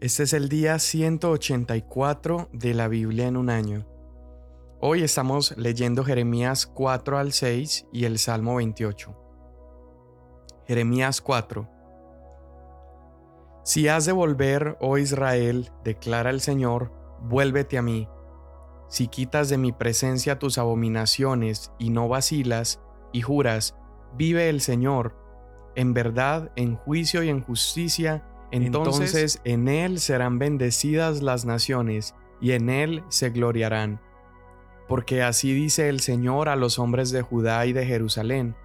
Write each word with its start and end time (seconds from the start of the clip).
Este 0.00 0.22
es 0.22 0.32
el 0.32 0.48
día 0.48 0.78
184 0.78 2.48
de 2.54 2.72
la 2.72 2.88
Biblia 2.88 3.26
en 3.28 3.36
un 3.36 3.50
año. 3.50 3.86
Hoy 4.80 5.02
estamos 5.02 5.54
leyendo 5.58 6.04
Jeremías 6.04 6.66
4 6.66 7.18
al 7.18 7.34
6 7.34 7.86
y 7.92 8.06
el 8.06 8.18
Salmo 8.18 8.54
28. 8.54 9.14
Jeremías 10.66 11.20
4. 11.20 11.68
Si 13.62 13.88
has 13.88 14.06
de 14.06 14.12
volver, 14.12 14.78
oh 14.80 14.96
Israel, 14.96 15.70
declara 15.84 16.30
el 16.30 16.40
Señor, 16.40 16.94
vuélvete 17.20 17.76
a 17.76 17.82
mí. 17.82 18.08
Si 18.88 19.06
quitas 19.06 19.50
de 19.50 19.58
mi 19.58 19.70
presencia 19.70 20.38
tus 20.38 20.56
abominaciones 20.56 21.72
y 21.78 21.90
no 21.90 22.08
vacilas, 22.08 22.80
y 23.12 23.20
juras, 23.20 23.76
vive 24.14 24.48
el 24.48 24.62
Señor, 24.62 25.14
en 25.74 25.92
verdad, 25.92 26.52
en 26.56 26.76
juicio 26.76 27.22
y 27.22 27.28
en 27.28 27.42
justicia, 27.42 28.24
entonces, 28.50 29.40
en 29.44 29.68
él 29.68 30.00
serán 30.00 30.38
bendecidas 30.38 31.22
las 31.22 31.44
naciones, 31.44 32.14
y 32.40 32.52
en 32.52 32.68
él 32.70 33.04
se 33.08 33.30
gloriarán. 33.30 34.00
Porque 34.88 35.22
así 35.22 35.52
dice 35.52 35.88
el 35.88 36.00
Señor 36.00 36.48
a 36.48 36.56
los 36.56 36.78
hombres 36.78 37.10
de 37.10 37.22
Judá 37.22 37.64
y 37.66 37.72
de 37.72 37.86
Jerusalén. 37.86 38.56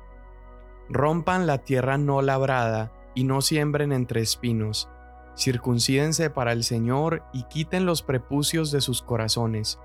Rompan 0.89 1.45
la 1.45 1.59
tierra 1.59 1.97
no 1.97 2.21
labrada, 2.21 2.91
y 3.13 3.23
no 3.23 3.41
siembren 3.41 3.91
entre 3.91 4.21
espinos. 4.21 4.89
Circuncídense 5.35 6.29
para 6.29 6.51
el 6.51 6.63
Señor 6.63 7.23
y 7.33 7.43
quiten 7.43 7.85
los 7.85 8.01
prepucios 8.01 8.71
de 8.71 8.81
sus 8.81 9.01
corazones, 9.01 9.79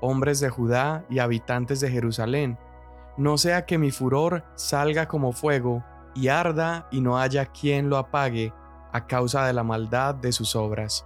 hombres 0.00 0.40
de 0.40 0.50
Judá 0.50 1.04
y 1.10 1.18
habitantes 1.18 1.80
de 1.80 1.90
Jerusalén. 1.90 2.58
No 3.16 3.38
sea 3.38 3.64
que 3.66 3.78
mi 3.78 3.90
furor 3.90 4.44
salga 4.54 5.06
como 5.06 5.32
fuego, 5.32 5.84
y 6.14 6.28
arda 6.28 6.88
y 6.90 7.00
no 7.00 7.18
haya 7.18 7.46
quien 7.46 7.90
lo 7.90 7.96
apague, 7.96 8.52
a 8.94 9.08
causa 9.08 9.44
de 9.44 9.52
la 9.52 9.64
maldad 9.64 10.14
de 10.14 10.30
sus 10.30 10.54
obras. 10.54 11.04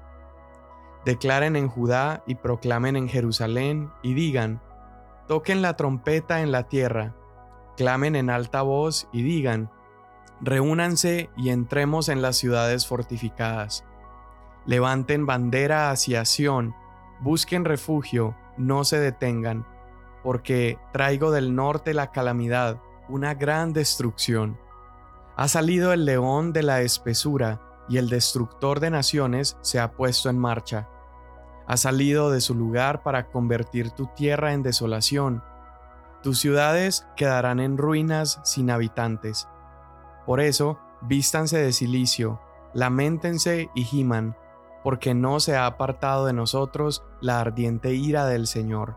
Declaren 1.07 1.57
en 1.57 1.69
Judá 1.69 2.23
y 2.27 2.35
proclamen 2.35 2.97
en 2.97 3.09
Jerusalén 3.09 3.91
y 4.03 4.13
digan, 4.13 4.61
toquen 5.27 5.63
la 5.63 5.75
trompeta 5.75 6.43
en 6.43 6.53
la 6.53 6.65
tierra, 6.65 7.15
clamen 7.79 8.15
en 8.15 8.29
alta 8.29 8.61
voz 8.61 9.09
y 9.11 9.23
digan, 9.23 9.71
reúnanse 10.43 11.31
y 11.35 11.49
entremos 11.49 12.11
en 12.11 12.21
las 12.21 12.37
ciudades 12.37 12.87
fortificadas. 12.87 13.87
Levanten 14.67 15.25
bandera 15.25 15.91
hacia 15.91 16.27
Sión, 16.27 16.75
busquen 17.21 17.65
refugio, 17.65 18.37
no 18.59 18.85
se 18.85 19.01
detengan, 19.01 19.67
porque 20.23 20.79
traigo 20.93 21.31
del 21.31 21.55
norte 21.55 21.95
la 21.95 22.11
calamidad, 22.11 22.83
una 23.09 23.33
gran 23.33 23.73
destrucción. 23.73 24.61
Ha 25.37 25.49
salido 25.49 25.95
el 25.95 26.05
león 26.05 26.53
de 26.53 26.65
la 26.65 26.83
espesura, 26.83 27.63
y 27.89 27.99
el 27.99 28.09
destructor 28.09 28.81
de 28.81 28.91
naciones 28.91 29.57
se 29.61 29.81
ha 29.81 29.93
puesto 29.93 30.29
en 30.31 30.39
marcha. 30.39 30.89
Ha 31.67 31.77
salido 31.77 32.31
de 32.31 32.41
su 32.41 32.55
lugar 32.55 33.03
para 33.03 33.29
convertir 33.29 33.91
tu 33.91 34.07
tierra 34.07 34.53
en 34.53 34.63
desolación. 34.63 35.43
Tus 36.23 36.39
ciudades 36.39 37.07
quedarán 37.17 37.61
en 37.61 37.79
ruinas 37.79 38.41
sin 38.45 38.71
habitantes. 38.71 39.49
Por 40.27 40.41
eso, 40.41 40.79
vístanse 41.03 41.59
de 41.59 41.73
silicio, 41.73 42.41
lamentense 42.75 43.71
y 43.75 43.85
giman, 43.85 44.37
porque 44.83 45.15
no 45.15 45.41
se 45.41 45.57
ha 45.57 45.67
apartado 45.67 46.27
de 46.27 46.33
nosotros 46.33 47.05
la 47.21 47.41
ardiente 47.41 47.95
ira 47.95 48.27
del 48.27 48.47
Señor. 48.47 48.97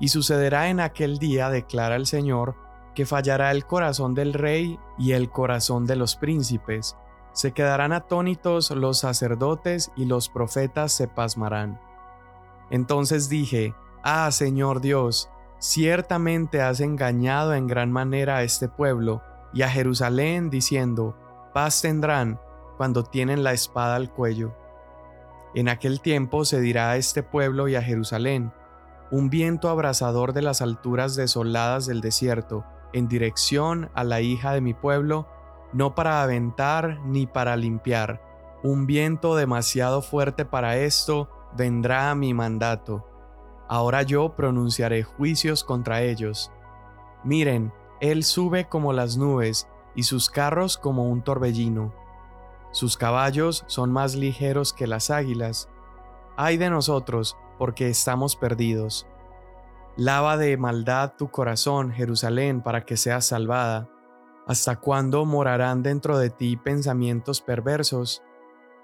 Y 0.00 0.08
sucederá 0.08 0.68
en 0.68 0.80
aquel 0.80 1.18
día, 1.18 1.50
declara 1.50 1.96
el 1.96 2.06
Señor, 2.06 2.56
que 2.94 3.06
fallará 3.06 3.50
el 3.50 3.64
corazón 3.66 4.14
del 4.14 4.34
rey 4.34 4.78
y 4.98 5.12
el 5.12 5.30
corazón 5.30 5.86
de 5.86 5.96
los 5.96 6.16
príncipes, 6.16 6.96
se 7.32 7.52
quedarán 7.52 7.92
atónitos 7.92 8.70
los 8.70 8.98
sacerdotes 8.98 9.90
y 9.96 10.04
los 10.04 10.28
profetas 10.28 10.92
se 10.92 11.08
pasmarán. 11.08 11.80
Entonces 12.70 13.28
dije, 13.28 13.74
Ah, 14.04 14.32
Señor 14.32 14.80
Dios, 14.80 15.30
ciertamente 15.60 16.60
has 16.60 16.80
engañado 16.80 17.54
en 17.54 17.68
gran 17.68 17.92
manera 17.92 18.38
a 18.38 18.42
este 18.42 18.68
pueblo 18.68 19.22
y 19.54 19.62
a 19.62 19.68
Jerusalén 19.68 20.50
diciendo, 20.50 21.16
paz 21.54 21.82
tendrán 21.82 22.40
cuando 22.76 23.04
tienen 23.04 23.44
la 23.44 23.52
espada 23.52 23.94
al 23.94 24.10
cuello. 24.10 24.56
En 25.54 25.68
aquel 25.68 26.00
tiempo 26.00 26.44
se 26.44 26.60
dirá 26.60 26.90
a 26.90 26.96
este 26.96 27.22
pueblo 27.22 27.68
y 27.68 27.76
a 27.76 27.82
Jerusalén, 27.82 28.52
un 29.12 29.30
viento 29.30 29.68
abrasador 29.68 30.32
de 30.32 30.42
las 30.42 30.62
alturas 30.62 31.14
desoladas 31.14 31.86
del 31.86 32.00
desierto, 32.00 32.64
en 32.92 33.06
dirección 33.06 33.88
a 33.94 34.02
la 34.02 34.20
hija 34.20 34.52
de 34.52 34.62
mi 34.62 34.74
pueblo, 34.74 35.28
no 35.72 35.94
para 35.94 36.22
aventar 36.22 37.00
ni 37.04 37.26
para 37.26 37.56
limpiar. 37.56 38.22
Un 38.62 38.86
viento 38.86 39.34
demasiado 39.34 40.02
fuerte 40.02 40.44
para 40.44 40.76
esto 40.76 41.28
vendrá 41.56 42.10
a 42.10 42.14
mi 42.14 42.34
mandato. 42.34 43.06
Ahora 43.68 44.02
yo 44.02 44.36
pronunciaré 44.36 45.02
juicios 45.02 45.64
contra 45.64 46.02
ellos. 46.02 46.52
Miren, 47.24 47.72
él 48.00 48.24
sube 48.24 48.68
como 48.68 48.92
las 48.92 49.16
nubes 49.16 49.68
y 49.94 50.04
sus 50.04 50.28
carros 50.30 50.76
como 50.76 51.08
un 51.08 51.22
torbellino. 51.22 51.94
Sus 52.70 52.96
caballos 52.96 53.64
son 53.66 53.92
más 53.92 54.14
ligeros 54.14 54.72
que 54.72 54.86
las 54.86 55.10
águilas. 55.10 55.68
Ay 56.36 56.56
de 56.56 56.70
nosotros, 56.70 57.36
porque 57.58 57.88
estamos 57.88 58.36
perdidos. 58.36 59.06
Lava 59.96 60.38
de 60.38 60.56
maldad 60.56 61.12
tu 61.18 61.30
corazón, 61.30 61.92
Jerusalén, 61.92 62.62
para 62.62 62.84
que 62.84 62.96
seas 62.96 63.26
salvada. 63.26 63.88
¿Hasta 64.46 64.76
cuándo 64.76 65.24
morarán 65.24 65.82
dentro 65.82 66.18
de 66.18 66.30
ti 66.30 66.56
pensamientos 66.56 67.40
perversos? 67.40 68.22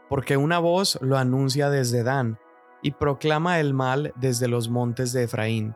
Porque 0.09 0.37
una 0.37 0.59
voz 0.59 0.99
lo 1.03 1.19
anuncia 1.19 1.69
desde 1.69 2.05
Dan 2.05 2.39
y 2.81 2.93
proclama 2.93 3.59
el 3.59 3.75
mal 3.75 4.13
desde 4.17 4.47
los 4.47 4.69
montes 4.69 5.13
de 5.13 5.25
Efraín. 5.25 5.75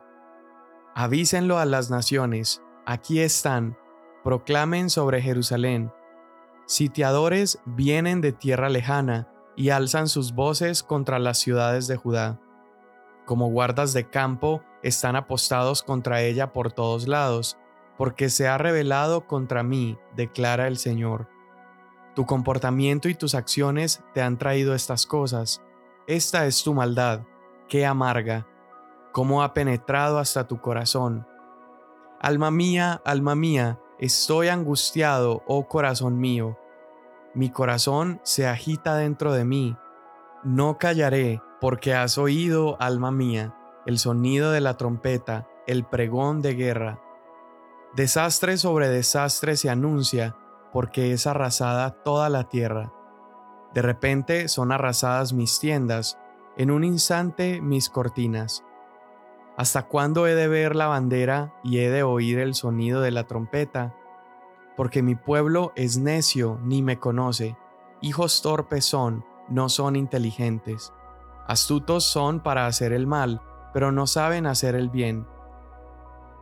Avísenlo 0.95 1.57
a 1.59 1.65
las 1.65 1.89
naciones, 1.89 2.61
aquí 2.85 3.19
están, 3.19 3.77
proclamen 4.23 4.89
sobre 4.89 5.21
Jerusalén. 5.21 5.91
Sitiadores 6.65 7.59
vienen 7.65 8.21
de 8.21 8.31
tierra 8.31 8.69
lejana 8.69 9.27
y 9.57 9.69
alzan 9.69 10.07
sus 10.07 10.33
voces 10.33 10.81
contra 10.81 11.19
las 11.19 11.39
ciudades 11.39 11.87
de 11.87 11.97
Judá. 11.97 12.39
Como 13.25 13.49
guardas 13.49 13.91
de 13.91 14.09
campo 14.09 14.63
están 14.81 15.17
apostados 15.17 15.83
contra 15.83 16.21
ella 16.21 16.53
por 16.53 16.71
todos 16.71 17.07
lados 17.07 17.57
porque 17.97 18.29
se 18.29 18.47
ha 18.47 18.57
revelado 18.57 19.27
contra 19.27 19.63
mí, 19.63 19.97
declara 20.15 20.67
el 20.67 20.77
Señor. 20.77 21.29
Tu 22.15 22.25
comportamiento 22.25 23.09
y 23.09 23.15
tus 23.15 23.35
acciones 23.35 24.03
te 24.13 24.21
han 24.21 24.37
traído 24.37 24.75
estas 24.75 25.05
cosas. 25.05 25.61
Esta 26.07 26.45
es 26.45 26.63
tu 26.63 26.73
maldad, 26.73 27.21
qué 27.67 27.85
amarga, 27.85 28.47
cómo 29.11 29.43
ha 29.43 29.53
penetrado 29.53 30.19
hasta 30.19 30.47
tu 30.47 30.59
corazón. 30.59 31.25
Alma 32.19 32.51
mía, 32.51 33.01
alma 33.05 33.35
mía, 33.35 33.79
estoy 33.99 34.47
angustiado, 34.47 35.43
oh 35.47 35.67
corazón 35.67 36.19
mío. 36.19 36.57
Mi 37.33 37.49
corazón 37.49 38.21
se 38.23 38.47
agita 38.47 38.95
dentro 38.95 39.33
de 39.33 39.43
mí. 39.43 39.75
No 40.43 40.77
callaré, 40.77 41.41
porque 41.59 41.93
has 41.93 42.17
oído, 42.17 42.77
alma 42.79 43.11
mía, 43.11 43.55
el 43.85 43.97
sonido 43.97 44.51
de 44.51 44.61
la 44.61 44.77
trompeta, 44.77 45.47
el 45.67 45.83
pregón 45.83 46.41
de 46.41 46.55
guerra. 46.55 47.02
Desastre 47.95 48.57
sobre 48.57 48.89
desastre 48.89 49.55
se 49.55 49.69
anuncia, 49.69 50.35
porque 50.71 51.11
es 51.11 51.27
arrasada 51.27 51.91
toda 51.91 52.27
la 52.29 52.49
tierra. 52.49 52.91
De 53.75 53.83
repente 53.83 54.47
son 54.47 54.71
arrasadas 54.71 55.33
mis 55.33 55.59
tiendas, 55.59 56.17
en 56.57 56.71
un 56.71 56.83
instante 56.83 57.61
mis 57.61 57.89
cortinas. 57.89 58.63
¿Hasta 59.57 59.83
cuándo 59.83 60.25
he 60.25 60.33
de 60.33 60.47
ver 60.47 60.75
la 60.75 60.87
bandera 60.87 61.53
y 61.63 61.79
he 61.79 61.91
de 61.91 62.01
oír 62.01 62.39
el 62.39 62.55
sonido 62.55 63.01
de 63.01 63.11
la 63.11 63.27
trompeta? 63.27 63.95
Porque 64.75 65.03
mi 65.03 65.13
pueblo 65.13 65.71
es 65.75 65.99
necio, 65.99 66.59
ni 66.63 66.81
me 66.81 66.97
conoce. 66.97 67.55
Hijos 68.01 68.41
torpes 68.41 68.85
son, 68.85 69.23
no 69.49 69.69
son 69.69 69.95
inteligentes. 69.95 70.91
Astutos 71.45 72.05
son 72.05 72.39
para 72.39 72.65
hacer 72.65 72.91
el 72.91 73.05
mal, 73.05 73.41
pero 73.71 73.91
no 73.91 74.07
saben 74.07 74.47
hacer 74.47 74.73
el 74.73 74.89
bien. 74.89 75.27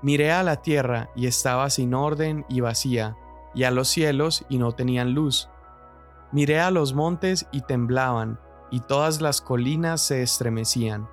Miré 0.02 0.32
a 0.32 0.42
la 0.44 0.58
tierra 0.58 1.10
y 1.16 1.28
estaba 1.28 1.70
sin 1.70 1.94
orden 1.94 2.46
y 2.50 2.62
vacía, 2.62 3.18
y 3.54 3.64
a 3.64 3.72
los 3.72 3.88
cielos 3.88 4.46
y 4.50 4.58
no 4.58 4.72
tenían 4.72 5.14
luz. 5.14 5.50
Miré 6.32 6.60
a 6.60 6.72
los 6.72 6.94
montes 6.94 7.48
y 7.52 7.62
temblaban, 7.62 8.40
y 8.72 8.80
todas 8.80 9.22
las 9.22 9.42
colinas 9.42 10.02
se 10.02 10.24
estremecían. 10.24 11.08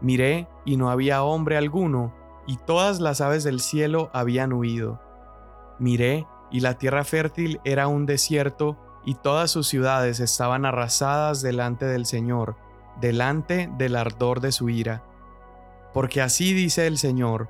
Miré 0.00 0.48
y 0.64 0.76
no 0.76 0.90
había 0.90 1.22
hombre 1.22 1.56
alguno, 1.56 2.14
y 2.46 2.56
todas 2.56 3.00
las 3.00 3.20
aves 3.20 3.44
del 3.44 3.60
cielo 3.60 4.10
habían 4.12 4.52
huido. 4.52 5.00
Miré 5.78 6.26
y 6.50 6.60
la 6.60 6.78
tierra 6.78 7.04
fértil 7.04 7.60
era 7.64 7.88
un 7.88 8.06
desierto, 8.06 8.78
y 9.04 9.14
todas 9.16 9.50
sus 9.50 9.66
ciudades 9.66 10.20
estaban 10.20 10.64
arrasadas 10.64 11.42
delante 11.42 11.86
del 11.86 12.06
Señor, 12.06 12.56
delante 13.00 13.68
del 13.78 13.96
ardor 13.96 14.40
de 14.40 14.52
su 14.52 14.68
ira. 14.68 15.02
Porque 15.92 16.22
así 16.22 16.54
dice 16.54 16.86
el 16.86 16.98
Señor, 16.98 17.48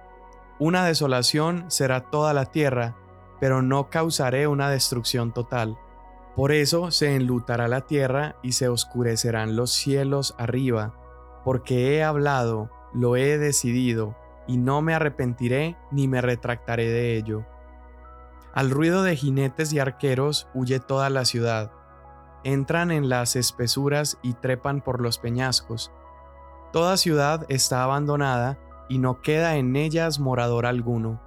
una 0.62 0.84
desolación 0.84 1.64
será 1.66 2.02
toda 2.02 2.32
la 2.32 2.44
tierra, 2.46 2.94
pero 3.40 3.62
no 3.62 3.90
causaré 3.90 4.46
una 4.46 4.70
destrucción 4.70 5.32
total. 5.32 5.76
Por 6.36 6.52
eso 6.52 6.92
se 6.92 7.16
enlutará 7.16 7.66
la 7.66 7.80
tierra 7.80 8.36
y 8.44 8.52
se 8.52 8.68
oscurecerán 8.68 9.56
los 9.56 9.72
cielos 9.72 10.36
arriba, 10.38 10.94
porque 11.44 11.96
he 11.96 12.04
hablado, 12.04 12.70
lo 12.94 13.16
he 13.16 13.38
decidido, 13.38 14.14
y 14.46 14.56
no 14.56 14.82
me 14.82 14.94
arrepentiré 14.94 15.76
ni 15.90 16.06
me 16.06 16.20
retractaré 16.20 16.88
de 16.90 17.16
ello. 17.16 17.44
Al 18.54 18.70
ruido 18.70 19.02
de 19.02 19.16
jinetes 19.16 19.72
y 19.72 19.80
arqueros 19.80 20.46
huye 20.54 20.78
toda 20.78 21.10
la 21.10 21.24
ciudad. 21.24 21.72
Entran 22.44 22.92
en 22.92 23.08
las 23.08 23.34
espesuras 23.34 24.16
y 24.22 24.34
trepan 24.34 24.80
por 24.80 25.00
los 25.00 25.18
peñascos. 25.18 25.90
Toda 26.72 26.96
ciudad 26.96 27.46
está 27.48 27.82
abandonada 27.82 28.60
y 28.92 28.98
no 28.98 29.22
queda 29.22 29.56
en 29.56 29.74
ellas 29.74 30.20
morador 30.20 30.66
alguno. 30.66 31.18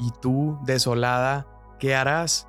Y 0.00 0.10
tú, 0.20 0.58
desolada, 0.64 1.46
¿qué 1.78 1.94
harás? 1.94 2.48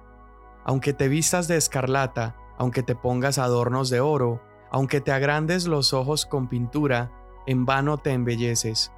Aunque 0.63 0.93
te 0.93 1.09
vistas 1.09 1.47
de 1.47 1.57
escarlata, 1.57 2.35
aunque 2.57 2.81
te 2.81 2.95
pongas 2.95 3.37
adornos 3.37 3.91
de 3.91 3.99
oro, 3.99 4.41
aunque 4.71 4.99
te 4.99 5.11
agrandes 5.11 5.67
los 5.67 5.93
ojos 5.93 6.25
con 6.25 6.47
pintura, 6.49 7.11
en 7.45 7.67
vano 7.67 7.99
te 7.99 8.13
embelleces. 8.13 8.91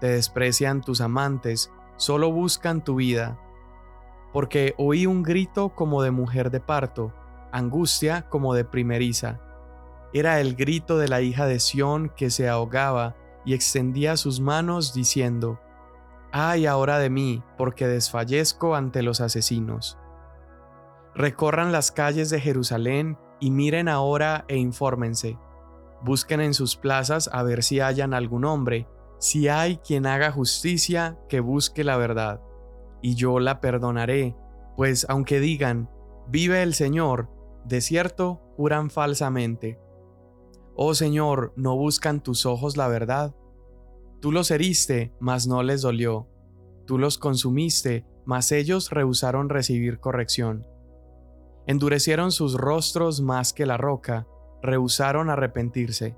Te 0.00 0.08
desprecian 0.08 0.80
tus 0.80 1.00
amantes, 1.00 1.70
solo 1.94 2.32
buscan 2.32 2.82
tu 2.82 2.96
vida. 2.96 3.38
Porque 4.32 4.74
oí 4.78 5.06
un 5.06 5.22
grito 5.22 5.76
como 5.76 6.02
de 6.02 6.10
mujer 6.10 6.50
de 6.50 6.58
parto, 6.58 7.12
angustia 7.52 8.28
como 8.28 8.52
de 8.52 8.64
primeriza. 8.64 9.38
Era 10.12 10.40
el 10.40 10.56
grito 10.56 10.98
de 10.98 11.06
la 11.06 11.20
hija 11.20 11.46
de 11.46 11.60
Sión 11.60 12.08
que 12.16 12.30
se 12.30 12.48
ahogaba 12.48 13.14
y 13.46 13.54
extendía 13.54 14.18
sus 14.18 14.40
manos 14.40 14.92
diciendo, 14.92 15.58
Ay 16.32 16.66
ahora 16.66 16.98
de 16.98 17.08
mí, 17.08 17.42
porque 17.56 17.86
desfallezco 17.86 18.74
ante 18.74 19.02
los 19.02 19.22
asesinos. 19.22 19.96
Recorran 21.14 21.72
las 21.72 21.92
calles 21.92 22.28
de 22.28 22.40
Jerusalén 22.40 23.16
y 23.40 23.50
miren 23.50 23.88
ahora 23.88 24.44
e 24.48 24.56
infórmense. 24.58 25.38
Busquen 26.02 26.42
en 26.42 26.52
sus 26.52 26.76
plazas 26.76 27.30
a 27.32 27.42
ver 27.42 27.62
si 27.62 27.80
hayan 27.80 28.12
algún 28.12 28.44
hombre, 28.44 28.86
si 29.18 29.48
hay 29.48 29.78
quien 29.78 30.04
haga 30.06 30.30
justicia, 30.30 31.16
que 31.28 31.40
busque 31.40 31.84
la 31.84 31.96
verdad. 31.96 32.42
Y 33.00 33.14
yo 33.14 33.38
la 33.38 33.60
perdonaré, 33.60 34.36
pues 34.76 35.06
aunque 35.08 35.40
digan, 35.40 35.88
vive 36.28 36.62
el 36.62 36.74
Señor, 36.74 37.30
de 37.64 37.80
cierto 37.80 38.42
juran 38.56 38.90
falsamente. 38.90 39.80
Oh 40.76 40.94
Señor, 40.94 41.54
¿no 41.56 41.74
buscan 41.74 42.22
tus 42.22 42.44
ojos 42.44 42.76
la 42.76 42.86
verdad? 42.86 43.34
Tú 44.20 44.30
los 44.30 44.50
heriste, 44.50 45.14
mas 45.20 45.46
no 45.46 45.62
les 45.62 45.80
dolió. 45.80 46.28
Tú 46.86 46.98
los 46.98 47.16
consumiste, 47.16 48.04
mas 48.26 48.52
ellos 48.52 48.90
rehusaron 48.90 49.48
recibir 49.48 50.00
corrección. 50.00 50.66
Endurecieron 51.66 52.30
sus 52.30 52.54
rostros 52.54 53.22
más 53.22 53.54
que 53.54 53.64
la 53.64 53.78
roca, 53.78 54.26
rehusaron 54.62 55.30
arrepentirse. 55.30 56.14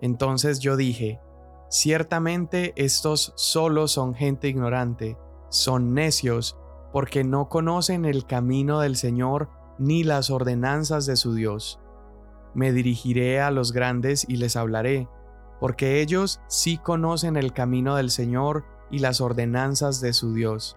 Entonces 0.00 0.60
yo 0.60 0.76
dije, 0.76 1.20
ciertamente 1.68 2.72
estos 2.76 3.34
solo 3.36 3.88
son 3.88 4.14
gente 4.14 4.48
ignorante, 4.48 5.18
son 5.50 5.92
necios, 5.92 6.56
porque 6.92 7.24
no 7.24 7.50
conocen 7.50 8.06
el 8.06 8.24
camino 8.24 8.80
del 8.80 8.96
Señor 8.96 9.50
ni 9.78 10.02
las 10.02 10.30
ordenanzas 10.30 11.04
de 11.04 11.16
su 11.16 11.34
Dios. 11.34 11.78
Me 12.56 12.72
dirigiré 12.72 13.40
a 13.40 13.52
los 13.52 13.70
grandes 13.70 14.26
y 14.28 14.38
les 14.38 14.56
hablaré, 14.56 15.08
porque 15.60 16.00
ellos 16.00 16.40
sí 16.48 16.76
conocen 16.76 17.36
el 17.36 17.52
camino 17.52 17.94
del 17.94 18.10
Señor 18.10 18.64
y 18.90 18.98
las 18.98 19.20
ordenanzas 19.20 20.00
de 20.00 20.12
su 20.12 20.34
Dios 20.34 20.76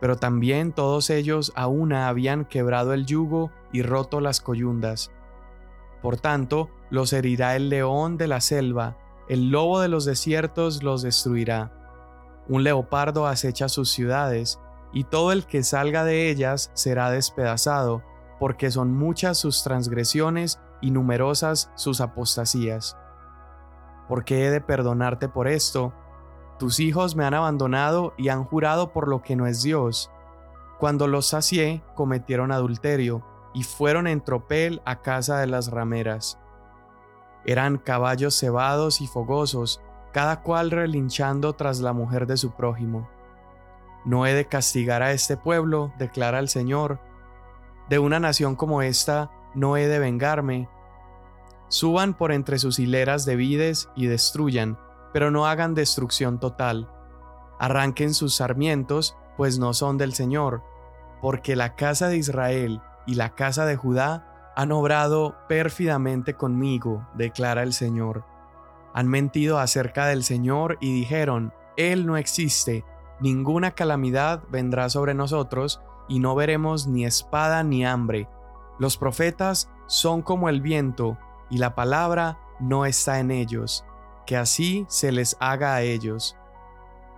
pero 0.00 0.16
también 0.16 0.72
todos 0.72 1.10
ellos 1.10 1.52
a 1.56 1.66
una 1.66 2.08
habían 2.08 2.44
quebrado 2.44 2.92
el 2.92 3.06
yugo 3.06 3.50
y 3.72 3.82
roto 3.82 4.20
las 4.20 4.40
coyundas. 4.40 5.10
Por 6.02 6.16
tanto, 6.16 6.70
los 6.90 7.12
herirá 7.12 7.56
el 7.56 7.68
león 7.68 8.16
de 8.16 8.28
la 8.28 8.40
selva, 8.40 8.96
el 9.28 9.50
lobo 9.50 9.80
de 9.80 9.88
los 9.88 10.04
desiertos 10.04 10.82
los 10.82 11.02
destruirá. 11.02 11.72
Un 12.48 12.64
leopardo 12.64 13.26
acecha 13.26 13.68
sus 13.68 13.90
ciudades, 13.90 14.58
y 14.92 15.04
todo 15.04 15.32
el 15.32 15.44
que 15.44 15.62
salga 15.62 16.04
de 16.04 16.30
ellas 16.30 16.70
será 16.74 17.10
despedazado, 17.10 18.02
porque 18.38 18.70
son 18.70 18.96
muchas 18.96 19.36
sus 19.36 19.64
transgresiones 19.64 20.60
y 20.80 20.90
numerosas 20.90 21.70
sus 21.74 22.00
apostasías. 22.00 22.96
¿Por 24.08 24.24
qué 24.24 24.46
he 24.46 24.50
de 24.50 24.60
perdonarte 24.60 25.28
por 25.28 25.48
esto? 25.48 25.92
Tus 26.58 26.80
hijos 26.80 27.14
me 27.14 27.24
han 27.24 27.34
abandonado 27.34 28.14
y 28.16 28.30
han 28.30 28.44
jurado 28.44 28.92
por 28.92 29.06
lo 29.06 29.22
que 29.22 29.36
no 29.36 29.46
es 29.46 29.62
Dios. 29.62 30.10
Cuando 30.78 31.06
los 31.06 31.28
sacié, 31.28 31.82
cometieron 31.94 32.52
adulterio 32.52 33.24
y 33.54 33.64
fueron 33.64 34.06
en 34.06 34.20
tropel 34.20 34.80
a 34.84 35.02
casa 35.02 35.38
de 35.38 35.46
las 35.46 35.70
rameras. 35.70 36.38
Eran 37.44 37.78
caballos 37.78 38.38
cebados 38.38 39.00
y 39.00 39.06
fogosos, 39.06 39.80
cada 40.12 40.42
cual 40.42 40.70
relinchando 40.70 41.52
tras 41.54 41.80
la 41.80 41.92
mujer 41.92 42.26
de 42.26 42.36
su 42.36 42.52
prójimo. 42.52 43.08
No 44.04 44.26
he 44.26 44.34
de 44.34 44.46
castigar 44.46 45.02
a 45.02 45.12
este 45.12 45.36
pueblo, 45.36 45.92
declara 45.98 46.38
el 46.38 46.48
Señor. 46.48 47.00
De 47.88 47.98
una 47.98 48.20
nación 48.20 48.56
como 48.56 48.82
esta 48.82 49.30
no 49.54 49.76
he 49.76 49.88
de 49.88 49.98
vengarme. 49.98 50.68
Suban 51.68 52.14
por 52.14 52.32
entre 52.32 52.58
sus 52.58 52.78
hileras 52.78 53.24
de 53.24 53.36
vides 53.36 53.90
y 53.94 54.06
destruyan, 54.06 54.78
pero 55.12 55.30
no 55.30 55.46
hagan 55.46 55.74
destrucción 55.74 56.38
total. 56.38 56.90
Arranquen 57.58 58.14
sus 58.14 58.34
sarmientos, 58.34 59.16
pues 59.36 59.58
no 59.58 59.74
son 59.74 59.98
del 59.98 60.14
Señor, 60.14 60.62
porque 61.20 61.56
la 61.56 61.76
casa 61.76 62.08
de 62.08 62.16
Israel 62.16 62.80
y 63.06 63.14
la 63.14 63.34
casa 63.34 63.66
de 63.66 63.76
Judá 63.76 64.52
han 64.56 64.72
obrado 64.72 65.36
pérfidamente 65.48 66.34
conmigo, 66.34 67.06
declara 67.14 67.62
el 67.62 67.72
Señor. 67.72 68.24
Han 68.94 69.06
mentido 69.06 69.58
acerca 69.58 70.06
del 70.06 70.24
Señor 70.24 70.78
y 70.80 70.92
dijeron, 70.92 71.52
Él 71.76 72.06
no 72.06 72.16
existe, 72.16 72.84
ninguna 73.20 73.72
calamidad 73.72 74.42
vendrá 74.50 74.88
sobre 74.88 75.14
nosotros, 75.14 75.80
y 76.08 76.18
no 76.20 76.34
veremos 76.34 76.86
ni 76.86 77.04
espada 77.04 77.62
ni 77.62 77.84
hambre. 77.84 78.28
Los 78.78 78.96
profetas 78.96 79.70
son 79.86 80.22
como 80.22 80.48
el 80.48 80.60
viento, 80.60 81.18
y 81.50 81.58
la 81.58 81.74
palabra 81.74 82.38
no 82.60 82.84
está 82.84 83.20
en 83.20 83.30
ellos 83.30 83.84
que 84.28 84.36
así 84.36 84.84
se 84.90 85.10
les 85.10 85.38
haga 85.40 85.74
a 85.74 85.80
ellos. 85.80 86.36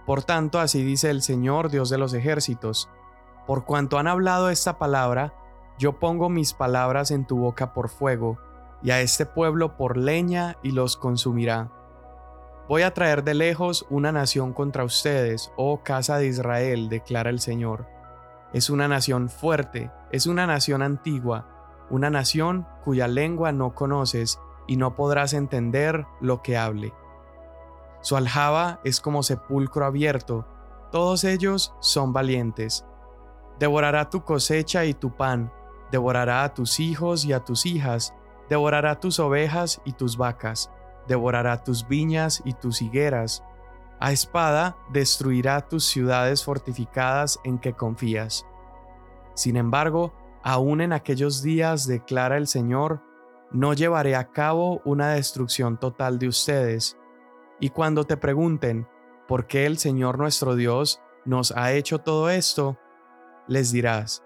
Por 0.07 0.23
tanto, 0.23 0.61
así 0.61 0.85
dice 0.85 1.11
el 1.11 1.23
Señor 1.23 1.69
Dios 1.69 1.91
de 1.91 1.99
los 1.99 2.15
ejércitos, 2.15 2.89
por 3.49 3.65
cuanto 3.65 3.99
han 3.99 4.07
hablado 4.07 4.49
esta 4.49 4.79
palabra, 4.79 5.35
yo 5.77 5.99
pongo 5.99 6.29
mis 6.29 6.53
palabras 6.53 7.11
en 7.11 7.27
tu 7.27 7.39
boca 7.39 7.75
por 7.75 7.89
fuego, 7.89 8.39
y 8.81 8.93
a 8.93 9.01
este 9.01 9.27
pueblo 9.27 9.77
por 9.77 9.97
leña 9.97 10.57
y 10.63 10.71
los 10.71 10.97
consumirá. 10.97 11.73
Voy 12.69 12.83
a 12.83 12.95
traer 12.95 13.25
de 13.25 13.35
lejos 13.35 13.85
una 13.91 14.13
nación 14.13 14.53
contra 14.53 14.85
ustedes, 14.85 15.53
oh 15.57 15.83
casa 15.83 16.17
de 16.17 16.29
Israel, 16.29 16.89
declara 16.89 17.31
el 17.31 17.41
Señor. 17.41 17.89
Es 18.53 18.71
una 18.71 18.89
nación 18.89 19.29
fuerte, 19.29 19.91
es 20.11 20.27
una 20.27 20.47
nación 20.47 20.83
antigua, 20.83 21.87
una 21.91 22.11
nación 22.11 22.67
cuya 22.85 23.09
lengua 23.09 23.53
no 23.53 23.75
conoces 23.75 24.41
y 24.67 24.77
no 24.77 24.95
podrás 24.95 25.33
entender 25.33 26.07
lo 26.21 26.43
que 26.43 26.57
hable. 26.57 26.93
Su 28.01 28.17
aljaba 28.17 28.81
es 28.85 29.01
como 29.01 29.23
sepulcro 29.23 29.85
abierto, 29.85 30.47
todos 30.91 31.25
ellos 31.25 31.75
son 31.81 32.13
valientes. 32.13 32.85
Devorará 33.59 34.11
tu 34.11 34.25
cosecha 34.25 34.85
y 34.85 34.95
tu 34.95 35.17
pan, 35.17 35.53
devorará 35.91 36.45
a 36.45 36.55
tus 36.55 36.81
hijos 36.81 37.25
y 37.25 37.33
a 37.33 37.41
tus 37.45 37.67
hijas, 37.67 38.15
devorará 38.49 38.99
tus 38.99 39.21
ovejas 39.21 39.81
y 39.85 39.93
tus 39.93 40.17
vacas, 40.17 40.71
devorará 41.07 41.63
tus 41.63 41.87
viñas 41.87 42.43
y 42.45 42.55
tus 42.55 42.83
higueras. 42.83 43.45
A 44.01 44.13
espada 44.13 44.79
destruirá 44.91 45.69
tus 45.69 45.85
ciudades 45.85 46.43
fortificadas 46.43 47.39
en 47.45 47.59
que 47.59 47.75
confías. 47.75 48.47
Sin 49.35 49.57
embargo, 49.57 50.15
aún 50.43 50.81
en 50.81 50.95
aquellos 50.95 51.43
días, 51.43 51.87
declara 51.87 52.39
el 52.39 52.47
Señor, 52.47 53.03
no 53.53 53.75
llevaré 53.75 54.17
a 54.17 54.31
cabo 54.31 54.81
una 54.87 55.11
destrucción 55.11 55.79
total 55.79 56.19
de 56.19 56.29
ustedes, 56.29 56.97
y 57.61 57.69
cuando 57.69 58.05
te 58.05 58.17
pregunten, 58.17 58.89
¿por 59.29 59.47
qué 59.47 59.67
el 59.67 59.77
Señor 59.77 60.19
nuestro 60.19 60.55
Dios 60.57 61.03
nos 61.27 61.53
ha 61.53 61.73
hecho 61.73 61.99
todo 61.99 62.31
esto? 62.31 62.79
Les 63.49 63.71
dirás, 63.71 64.25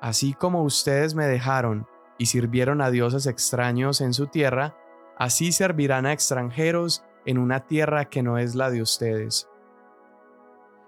así 0.00 0.32
como 0.32 0.62
ustedes 0.62 1.14
me 1.14 1.26
dejaron 1.26 1.86
y 2.16 2.26
sirvieron 2.26 2.80
a 2.80 2.90
dioses 2.90 3.26
extraños 3.26 4.00
en 4.00 4.14
su 4.14 4.28
tierra, 4.28 4.74
así 5.18 5.52
servirán 5.52 6.06
a 6.06 6.12
extranjeros 6.12 7.04
en 7.26 7.38
una 7.38 7.66
tierra 7.66 8.06
que 8.06 8.22
no 8.22 8.38
es 8.38 8.54
la 8.54 8.70
de 8.70 8.82
ustedes. 8.82 9.48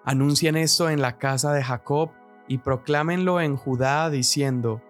Anuncien 0.04 0.56
esto 0.56 0.90
en 0.90 1.00
la 1.00 1.18
casa 1.18 1.52
de 1.52 1.62
Jacob 1.62 2.10
y 2.48 2.58
proclámenlo 2.58 3.40
en 3.40 3.56
Judá 3.56 4.10
diciendo, 4.10 4.82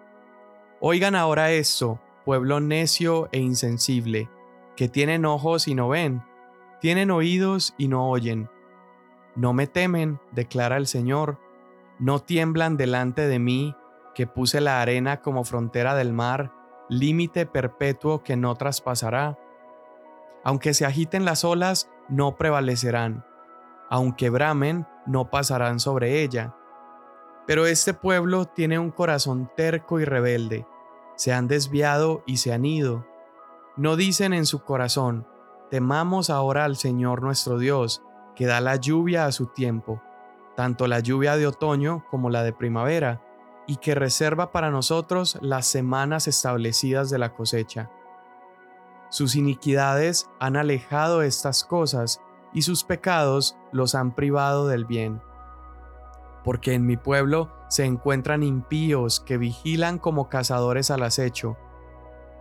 Oigan 0.81 1.15
ahora 1.15 1.51
esto, 1.51 1.99
pueblo 2.25 2.59
necio 2.59 3.29
e 3.31 3.39
insensible, 3.39 4.29
que 4.75 4.89
tienen 4.89 5.25
ojos 5.25 5.67
y 5.67 5.75
no 5.75 5.87
ven, 5.89 6.21
tienen 6.81 7.11
oídos 7.11 7.73
y 7.77 7.87
no 7.87 8.09
oyen. 8.09 8.49
No 9.35 9.53
me 9.53 9.67
temen, 9.67 10.19
declara 10.31 10.77
el 10.77 10.87
Señor, 10.87 11.39
no 11.97 12.19
tiemblan 12.19 12.77
delante 12.77 13.27
de 13.27 13.39
mí, 13.39 13.75
que 14.13 14.27
puse 14.27 14.61
la 14.61 14.81
arena 14.81 15.21
como 15.21 15.43
frontera 15.43 15.95
del 15.95 16.13
mar, 16.13 16.51
límite 16.89 17.45
perpetuo 17.45 18.23
que 18.23 18.35
no 18.37 18.55
traspasará. 18.55 19.37
Aunque 20.45 20.73
se 20.75 20.85
agiten 20.85 21.25
las 21.25 21.43
olas, 21.43 21.89
no 22.07 22.37
prevalecerán. 22.37 23.25
Aunque 23.89 24.29
bramen, 24.29 24.87
no 25.07 25.29
pasarán 25.31 25.79
sobre 25.79 26.21
ella. 26.21 26.55
Pero 27.47 27.65
este 27.65 27.95
pueblo 27.95 28.45
tiene 28.45 28.79
un 28.79 28.91
corazón 28.91 29.51
terco 29.57 29.99
y 29.99 30.05
rebelde. 30.05 30.67
Se 31.15 31.33
han 31.33 31.47
desviado 31.47 32.23
y 32.27 32.37
se 32.37 32.53
han 32.53 32.63
ido. 32.63 33.05
No 33.75 33.95
dicen 33.95 34.33
en 34.33 34.45
su 34.45 34.63
corazón, 34.63 35.27
temamos 35.71 36.29
ahora 36.29 36.63
al 36.63 36.75
Señor 36.75 37.23
nuestro 37.23 37.57
Dios, 37.57 38.03
que 38.35 38.45
da 38.45 38.61
la 38.61 38.75
lluvia 38.75 39.25
a 39.25 39.31
su 39.31 39.47
tiempo, 39.47 40.01
tanto 40.55 40.87
la 40.87 40.99
lluvia 40.99 41.37
de 41.37 41.47
otoño 41.47 42.05
como 42.11 42.29
la 42.29 42.43
de 42.43 42.53
primavera, 42.53 43.21
y 43.67 43.77
que 43.77 43.95
reserva 43.95 44.51
para 44.51 44.69
nosotros 44.69 45.39
las 45.41 45.65
semanas 45.65 46.27
establecidas 46.27 47.09
de 47.09 47.17
la 47.17 47.33
cosecha. 47.33 47.89
Sus 49.09 49.35
iniquidades 49.35 50.29
han 50.39 50.57
alejado 50.57 51.21
estas 51.21 51.63
cosas 51.63 52.21
y 52.53 52.63
sus 52.63 52.83
pecados 52.83 53.57
los 53.71 53.95
han 53.95 54.15
privado 54.15 54.67
del 54.67 54.85
bien. 54.85 55.21
Porque 56.43 56.73
en 56.73 56.85
mi 56.85 56.97
pueblo 56.97 57.51
se 57.69 57.85
encuentran 57.85 58.43
impíos 58.43 59.19
que 59.19 59.37
vigilan 59.37 59.97
como 59.99 60.29
cazadores 60.29 60.91
al 60.91 61.03
acecho. 61.03 61.57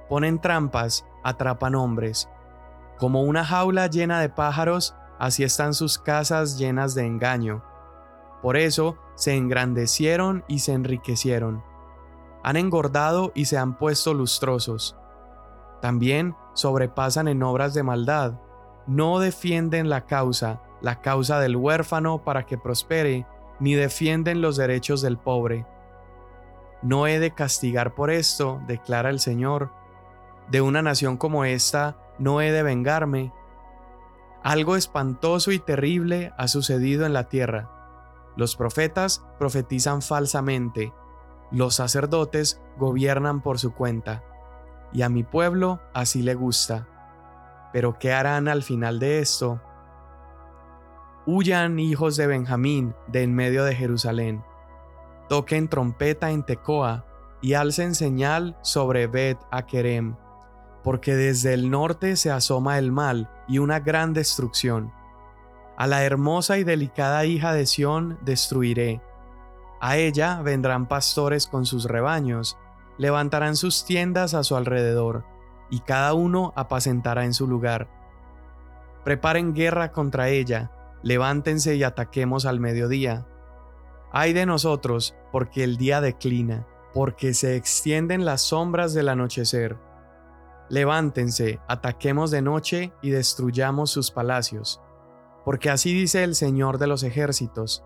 Ponen 0.08 0.40
trampas, 0.40 1.06
atrapan 1.22 1.74
hombres. 1.74 2.28
Como 2.98 3.22
una 3.22 3.44
jaula 3.44 3.86
llena 3.88 4.20
de 4.20 4.28
pájaros, 4.28 4.94
así 5.18 5.42
están 5.42 5.74
sus 5.74 5.98
casas 5.98 6.58
llenas 6.58 6.94
de 6.94 7.06
engaño. 7.06 7.64
Por 8.42 8.56
eso 8.56 8.98
se 9.14 9.34
engrandecieron 9.34 10.44
y 10.48 10.58
se 10.58 10.74
enriquecieron. 10.74 11.64
Han 12.42 12.56
engordado 12.56 13.32
y 13.34 13.46
se 13.46 13.56
han 13.56 13.78
puesto 13.78 14.12
lustrosos. 14.12 14.96
También 15.84 16.34
sobrepasan 16.54 17.28
en 17.28 17.42
obras 17.42 17.74
de 17.74 17.82
maldad. 17.82 18.40
No 18.86 19.18
defienden 19.18 19.90
la 19.90 20.06
causa, 20.06 20.62
la 20.80 21.02
causa 21.02 21.40
del 21.40 21.56
huérfano 21.56 22.24
para 22.24 22.46
que 22.46 22.56
prospere, 22.56 23.26
ni 23.60 23.74
defienden 23.74 24.40
los 24.40 24.56
derechos 24.56 25.02
del 25.02 25.18
pobre. 25.18 25.66
No 26.80 27.06
he 27.06 27.18
de 27.18 27.34
castigar 27.34 27.94
por 27.94 28.10
esto, 28.10 28.62
declara 28.66 29.10
el 29.10 29.20
Señor. 29.20 29.72
De 30.50 30.62
una 30.62 30.80
nación 30.80 31.18
como 31.18 31.44
esta 31.44 31.98
no 32.18 32.40
he 32.40 32.50
de 32.50 32.62
vengarme. 32.62 33.34
Algo 34.42 34.76
espantoso 34.76 35.52
y 35.52 35.58
terrible 35.58 36.32
ha 36.38 36.48
sucedido 36.48 37.04
en 37.04 37.12
la 37.12 37.28
tierra 37.28 37.74
los 38.36 38.56
profetas 38.56 39.24
profetizan 39.38 40.02
falsamente, 40.02 40.92
los 41.50 41.76
sacerdotes 41.76 42.60
gobiernan 42.78 43.42
por 43.42 43.58
su 43.58 43.74
cuenta, 43.74 44.24
y 44.92 45.02
a 45.02 45.08
mi 45.08 45.22
pueblo 45.22 45.80
así 45.92 46.22
le 46.22 46.34
gusta. 46.34 46.86
Pero 47.72 47.98
¿qué 47.98 48.12
harán 48.12 48.48
al 48.48 48.62
final 48.62 48.98
de 49.00 49.18
esto? 49.18 49.60
Huyan 51.26 51.78
hijos 51.78 52.16
de 52.16 52.26
Benjamín 52.26 52.94
de 53.08 53.22
en 53.22 53.34
medio 53.34 53.64
de 53.64 53.74
Jerusalén. 53.74 54.44
Toquen 55.28 55.68
trompeta 55.68 56.30
en 56.30 56.44
Tecoa 56.44 57.04
y 57.40 57.54
alcen 57.54 57.94
señal 57.94 58.56
sobre 58.62 59.06
Bet 59.06 59.38
Akerem, 59.50 60.16
porque 60.82 61.14
desde 61.14 61.54
el 61.54 61.70
norte 61.70 62.16
se 62.16 62.30
asoma 62.30 62.78
el 62.78 62.92
mal 62.92 63.30
y 63.48 63.58
una 63.58 63.80
gran 63.80 64.12
destrucción 64.12 64.92
a 65.76 65.86
la 65.88 66.04
hermosa 66.04 66.58
y 66.58 66.64
delicada 66.64 67.24
hija 67.24 67.52
de 67.52 67.66
Sión 67.66 68.18
destruiré. 68.22 69.02
A 69.80 69.96
ella 69.96 70.40
vendrán 70.40 70.86
pastores 70.86 71.46
con 71.46 71.66
sus 71.66 71.84
rebaños, 71.86 72.56
levantarán 72.98 73.56
sus 73.56 73.84
tiendas 73.84 74.34
a 74.34 74.42
su 74.42 74.56
alrededor, 74.56 75.24
y 75.70 75.80
cada 75.80 76.14
uno 76.14 76.52
apacentará 76.56 77.24
en 77.24 77.34
su 77.34 77.46
lugar. 77.46 77.88
Preparen 79.04 79.54
guerra 79.54 79.92
contra 79.92 80.28
ella, 80.28 80.70
levántense 81.02 81.76
y 81.76 81.82
ataquemos 81.82 82.46
al 82.46 82.60
mediodía. 82.60 83.26
Ay 84.12 84.32
de 84.32 84.46
nosotros, 84.46 85.14
porque 85.32 85.64
el 85.64 85.76
día 85.76 86.00
declina, 86.00 86.66
porque 86.92 87.34
se 87.34 87.56
extienden 87.56 88.24
las 88.24 88.42
sombras 88.42 88.94
del 88.94 89.08
anochecer. 89.08 89.76
Levántense, 90.68 91.60
ataquemos 91.68 92.30
de 92.30 92.42
noche 92.42 92.92
y 93.02 93.10
destruyamos 93.10 93.90
sus 93.90 94.10
palacios 94.10 94.80
porque 95.44 95.70
así 95.70 95.92
dice 95.92 96.24
el 96.24 96.34
Señor 96.34 96.78
de 96.78 96.86
los 96.86 97.02
ejércitos, 97.02 97.84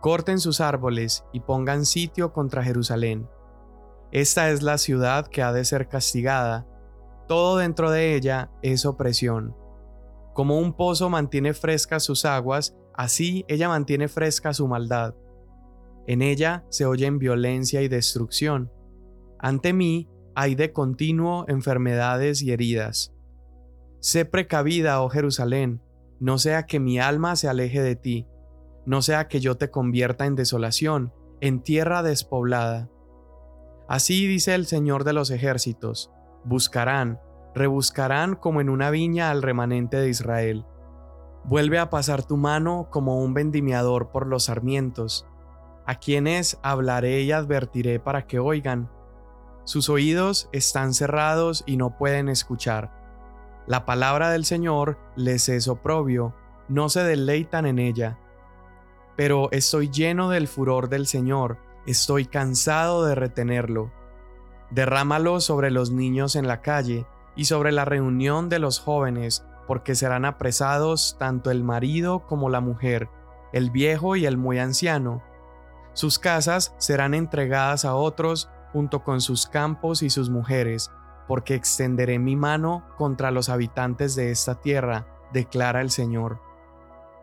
corten 0.00 0.38
sus 0.38 0.60
árboles 0.60 1.24
y 1.32 1.40
pongan 1.40 1.86
sitio 1.86 2.32
contra 2.32 2.62
Jerusalén. 2.62 3.28
Esta 4.10 4.50
es 4.50 4.62
la 4.62 4.78
ciudad 4.78 5.26
que 5.26 5.42
ha 5.42 5.52
de 5.52 5.64
ser 5.64 5.88
castigada, 5.88 6.66
todo 7.28 7.58
dentro 7.58 7.90
de 7.90 8.14
ella 8.14 8.50
es 8.62 8.86
opresión. 8.86 9.54
Como 10.32 10.58
un 10.58 10.72
pozo 10.72 11.10
mantiene 11.10 11.52
frescas 11.52 12.02
sus 12.02 12.24
aguas, 12.24 12.74
así 12.94 13.44
ella 13.48 13.68
mantiene 13.68 14.08
fresca 14.08 14.54
su 14.54 14.66
maldad. 14.66 15.14
En 16.06 16.22
ella 16.22 16.64
se 16.70 16.86
oyen 16.86 17.18
violencia 17.18 17.82
y 17.82 17.88
destrucción. 17.88 18.72
Ante 19.38 19.74
mí 19.74 20.08
hay 20.34 20.54
de 20.54 20.72
continuo 20.72 21.44
enfermedades 21.48 22.40
y 22.40 22.50
heridas. 22.50 23.12
Sé 24.00 24.24
precavida, 24.24 25.02
oh 25.02 25.10
Jerusalén, 25.10 25.82
no 26.18 26.38
sea 26.38 26.64
que 26.64 26.80
mi 26.80 26.98
alma 26.98 27.36
se 27.36 27.48
aleje 27.48 27.82
de 27.82 27.94
ti, 27.94 28.26
no 28.86 29.02
sea 29.02 29.28
que 29.28 29.40
yo 29.40 29.58
te 29.58 29.70
convierta 29.70 30.24
en 30.24 30.34
desolación, 30.34 31.12
en 31.42 31.62
tierra 31.62 32.02
despoblada. 32.02 32.88
Así 33.88 34.26
dice 34.26 34.54
el 34.54 34.66
Señor 34.66 35.04
de 35.04 35.12
los 35.12 35.30
ejércitos, 35.30 36.10
buscarán, 36.44 37.20
rebuscarán 37.54 38.36
como 38.36 38.60
en 38.60 38.68
una 38.68 38.90
viña 38.90 39.30
al 39.30 39.42
remanente 39.42 39.96
de 39.96 40.10
Israel. 40.10 40.66
Vuelve 41.44 41.78
a 41.78 41.88
pasar 41.90 42.24
tu 42.24 42.36
mano 42.36 42.88
como 42.90 43.20
un 43.20 43.34
vendimiador 43.34 44.10
por 44.10 44.26
los 44.26 44.44
sarmientos, 44.44 45.26
a 45.86 45.94
quienes 45.94 46.58
hablaré 46.62 47.22
y 47.22 47.32
advertiré 47.32 47.98
para 47.98 48.26
que 48.26 48.38
oigan. 48.38 48.90
Sus 49.64 49.88
oídos 49.88 50.48
están 50.52 50.92
cerrados 50.92 51.64
y 51.66 51.78
no 51.78 51.96
pueden 51.96 52.28
escuchar 52.28 52.98
la 53.68 53.84
palabra 53.84 54.30
del 54.30 54.46
Señor 54.46 54.96
les 55.14 55.50
es 55.50 55.68
oprobio, 55.68 56.34
no 56.70 56.88
se 56.88 57.02
deleitan 57.04 57.66
en 57.66 57.78
ella. 57.78 58.18
Pero 59.14 59.50
estoy 59.52 59.90
lleno 59.90 60.30
del 60.30 60.48
furor 60.48 60.88
del 60.88 61.06
Señor, 61.06 61.58
estoy 61.90 62.26
cansado 62.26 63.06
de 63.06 63.14
retenerlo. 63.14 63.90
Derrámalo 64.70 65.40
sobre 65.40 65.70
los 65.70 65.90
niños 65.90 66.36
en 66.36 66.46
la 66.46 66.60
calle 66.60 67.06
y 67.34 67.46
sobre 67.46 67.72
la 67.72 67.86
reunión 67.86 68.50
de 68.50 68.58
los 68.58 68.78
jóvenes, 68.78 69.46
porque 69.66 69.94
serán 69.94 70.26
apresados 70.26 71.16
tanto 71.18 71.50
el 71.50 71.64
marido 71.64 72.26
como 72.26 72.50
la 72.50 72.60
mujer, 72.60 73.08
el 73.54 73.70
viejo 73.70 74.16
y 74.16 74.26
el 74.26 74.36
muy 74.36 74.58
anciano. 74.58 75.22
Sus 75.94 76.18
casas 76.18 76.74
serán 76.76 77.14
entregadas 77.14 77.86
a 77.86 77.94
otros 77.94 78.50
junto 78.74 79.02
con 79.02 79.22
sus 79.22 79.46
campos 79.46 80.02
y 80.02 80.10
sus 80.10 80.28
mujeres, 80.28 80.90
porque 81.26 81.54
extenderé 81.54 82.18
mi 82.18 82.36
mano 82.36 82.84
contra 82.98 83.30
los 83.30 83.48
habitantes 83.48 84.14
de 84.14 84.30
esta 84.30 84.60
tierra, 84.60 85.06
declara 85.32 85.80
el 85.80 85.90
Señor. 85.90 86.38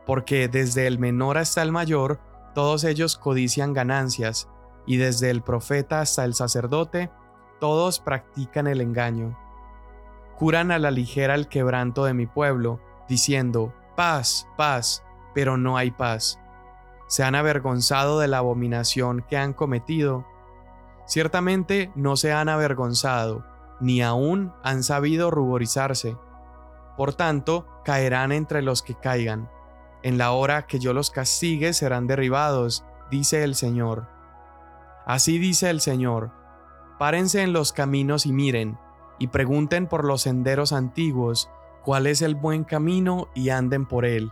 Porque 0.08 0.48
desde 0.48 0.88
el 0.88 0.98
menor 0.98 1.38
hasta 1.38 1.62
el 1.62 1.72
mayor, 1.72 2.20
todos 2.56 2.84
ellos 2.84 3.16
codician 3.16 3.74
ganancias, 3.74 4.50
y 4.86 4.98
desde 4.98 5.30
el 5.30 5.42
profeta 5.42 6.02
hasta 6.02 6.26
el 6.26 6.34
sacerdote, 6.34 7.12
todos 7.60 8.00
practican 8.00 8.68
el 8.68 8.82
engaño. 8.82 9.38
Curan 10.38 10.72
a 10.72 10.80
la 10.80 10.92
ligera 10.92 11.36
el 11.36 11.48
quebranto 11.48 12.06
de 12.06 12.14
mi 12.14 12.28
pueblo, 12.28 12.80
diciendo, 13.08 13.74
paz, 13.96 14.48
paz, 14.58 15.04
pero 15.34 15.58
no 15.58 15.78
hay 15.78 15.92
paz. 15.92 16.40
Se 17.08 17.24
han 17.24 17.36
avergonzado 17.36 18.20
de 18.20 18.28
la 18.28 18.40
abominación 18.40 19.24
que 19.28 19.38
han 19.38 19.54
cometido. 19.54 20.26
Ciertamente 21.06 21.92
no 21.96 22.18
se 22.18 22.34
han 22.34 22.50
avergonzado, 22.50 23.46
ni 23.80 24.02
aún 24.02 24.54
han 24.64 24.84
sabido 24.84 25.32
ruborizarse. 25.32 26.18
Por 26.98 27.14
tanto, 27.14 27.68
caerán 27.84 28.32
entre 28.32 28.62
los 28.62 28.82
que 28.82 28.96
caigan. 28.96 29.50
En 30.02 30.18
la 30.18 30.32
hora 30.32 30.66
que 30.66 30.80
yo 30.80 30.94
los 30.94 31.12
castigue 31.12 31.74
serán 31.74 32.08
derribados, 32.08 32.86
dice 33.10 33.44
el 33.44 33.56
Señor. 33.56 34.15
Así 35.06 35.38
dice 35.38 35.70
el 35.70 35.82
Señor. 35.82 36.32
Párense 36.98 37.42
en 37.44 37.54
los 37.54 37.74
caminos 37.74 38.26
y 38.26 38.34
miren, 38.34 38.78
y 39.20 39.28
pregunten 39.28 39.88
por 39.88 40.06
los 40.06 40.24
senderos 40.24 40.74
antiguos 40.74 41.50
cuál 41.84 42.08
es 42.08 42.22
el 42.22 42.36
buen 42.36 42.64
camino 42.64 43.28
y 43.34 43.50
anden 43.50 43.86
por 43.86 44.06
él, 44.06 44.32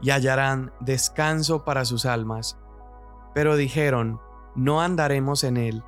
y 0.00 0.10
hallarán 0.10 0.72
descanso 0.80 1.64
para 1.64 1.84
sus 1.84 2.06
almas. 2.06 2.58
Pero 3.34 3.56
dijeron, 3.56 4.20
no 4.54 4.80
andaremos 4.80 5.44
en 5.44 5.56
él. 5.56 5.84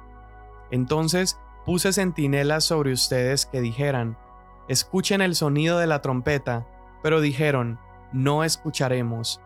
Entonces 0.70 1.38
Puse 1.70 1.92
centinelas 1.92 2.64
sobre 2.64 2.92
ustedes 2.92 3.44
que 3.44 3.60
dijeran, 3.60 4.16
escuchen 4.66 5.20
el 5.20 5.36
sonido 5.36 5.78
de 5.78 5.86
la 5.86 6.00
trompeta, 6.00 6.66
pero 7.02 7.20
dijeron, 7.20 7.78
no 8.12 8.44
escucharemos. 8.44 9.40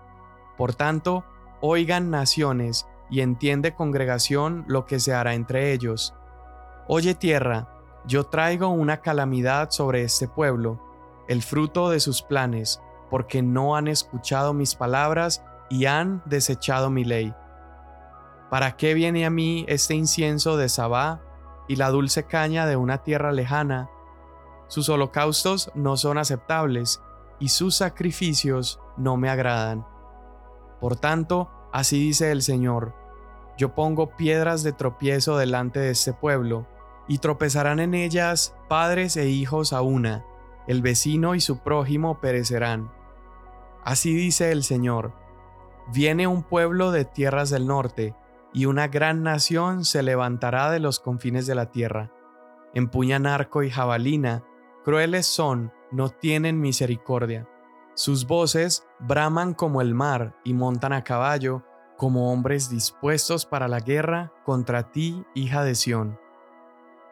Por 0.57 0.75
tanto, 0.75 1.25
oigan 1.61 2.11
naciones 2.11 2.87
y 3.11 3.21
entiende 3.21 3.75
congregación 3.75 4.65
lo 4.67 4.87
que 4.87 5.01
se 5.01 5.15
hará 5.15 5.35
entre 5.35 5.73
ellos. 5.73 6.15
Oye 6.89 7.15
tierra, 7.15 7.69
yo 8.07 8.25
traigo 8.25 8.69
una 8.69 9.01
calamidad 9.01 9.71
sobre 9.71 10.03
este 10.03 10.29
pueblo, 10.29 10.81
el 11.29 11.43
fruto 11.43 11.91
de 11.91 12.01
sus 12.01 12.23
planes, 12.23 12.81
porque 13.11 13.43
no 13.43 13.77
han 13.77 13.89
escuchado 13.89 14.53
mis 14.53 14.75
palabras 14.75 15.43
y 15.71 15.87
han 15.87 16.23
desechado 16.27 16.91
mi 16.91 17.05
ley. 17.05 17.35
¿Para 18.51 18.77
qué 18.77 18.95
viene 18.95 19.25
a 19.25 19.31
mí 19.31 19.65
este 19.69 19.95
incienso 19.95 20.57
de 20.57 20.69
Sabá 20.69 21.23
y 21.67 21.77
la 21.77 21.91
dulce 21.91 22.25
caña 22.25 22.67
de 22.67 22.77
una 22.77 22.99
tierra 22.99 23.33
lejana? 23.33 23.89
Sus 24.69 24.89
holocaustos 24.89 25.71
no 25.75 25.97
son 25.97 26.19
aceptables 26.19 27.01
y 27.39 27.49
sus 27.49 27.77
sacrificios 27.77 28.81
no 28.97 29.17
me 29.17 29.31
agradan. 29.31 29.87
Por 30.81 30.97
tanto, 30.97 31.51
así 31.75 31.99
dice 31.99 32.31
el 32.31 32.41
Señor, 32.41 32.95
yo 33.59 33.75
pongo 33.75 34.15
piedras 34.15 34.63
de 34.63 34.73
tropiezo 34.73 35.37
delante 35.37 35.81
de 35.81 35.91
este 35.91 36.13
pueblo, 36.13 36.69
y 37.09 37.19
tropezarán 37.19 37.81
en 37.81 37.95
ellas 37.95 38.55
padres 38.69 39.17
e 39.17 39.29
hijos 39.29 39.73
a 39.73 39.83
una, 39.83 40.25
el 40.69 40.83
vecino 40.83 41.35
y 41.35 41.41
su 41.41 41.59
prójimo 41.59 42.21
perecerán. 42.21 42.93
Así 43.85 44.15
dice 44.15 44.53
el 44.53 44.63
Señor, 44.63 45.15
viene 45.93 46.29
un 46.29 46.45
pueblo 46.45 46.93
de 46.93 47.05
tierras 47.05 47.51
del 47.51 47.67
norte, 47.67 48.15
y 48.53 48.67
una 48.67 48.87
gran 48.87 49.25
nación 49.25 49.85
se 49.85 50.05
levantará 50.05 50.71
de 50.71 50.79
los 50.79 51.01
confines 51.01 51.45
de 51.49 51.57
la 51.57 51.73
tierra. 51.73 52.13
Empuñan 52.73 53.27
arco 53.27 53.65
y 53.65 53.71
jabalina, 53.71 54.45
crueles 54.85 55.27
son, 55.27 55.73
no 55.91 56.09
tienen 56.09 56.61
misericordia. 56.61 57.49
Sus 57.95 58.27
voces 58.27 58.87
braman 58.99 59.55
como 59.55 59.81
el 59.81 59.95
mar 59.95 60.35
y 60.43 60.53
montan 60.53 60.93
a 60.93 61.05
caballo, 61.05 61.63
como 61.97 62.33
hombres 62.33 62.69
dispuestos 62.69 63.47
para 63.47 63.69
la 63.69 63.79
guerra 63.79 64.33
contra 64.45 64.91
ti, 64.91 65.25
hija 65.35 65.63
de 65.63 65.77
Sión. 65.77 66.19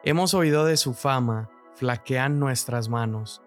Hemos 0.03 0.35
oído 0.35 0.65
de 0.65 0.77
su 0.77 0.93
fama, 0.93 1.49
flaquean 1.77 2.41
nuestras 2.41 2.89
manos. 2.89 3.43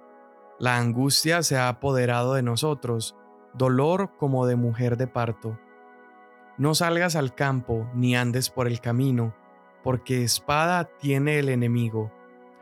La 0.59 0.77
angustia 0.77 1.43
se 1.43 1.57
ha 1.57 1.67
apoderado 1.67 2.35
de 2.35 2.41
nosotros, 2.41 3.17
dolor 3.53 4.11
como 4.17 4.47
de 4.47 4.55
mujer 4.55 4.95
de 4.95 5.07
parto. 5.07 5.59
No 6.57 6.73
salgas 6.73 7.17
al 7.17 7.35
campo 7.35 7.89
ni 7.93 8.15
andes 8.15 8.49
por 8.49 8.67
el 8.67 8.79
camino, 8.79 9.35
porque 9.83 10.23
espada 10.23 10.85
tiene 10.85 11.39
el 11.39 11.49
enemigo. 11.49 12.13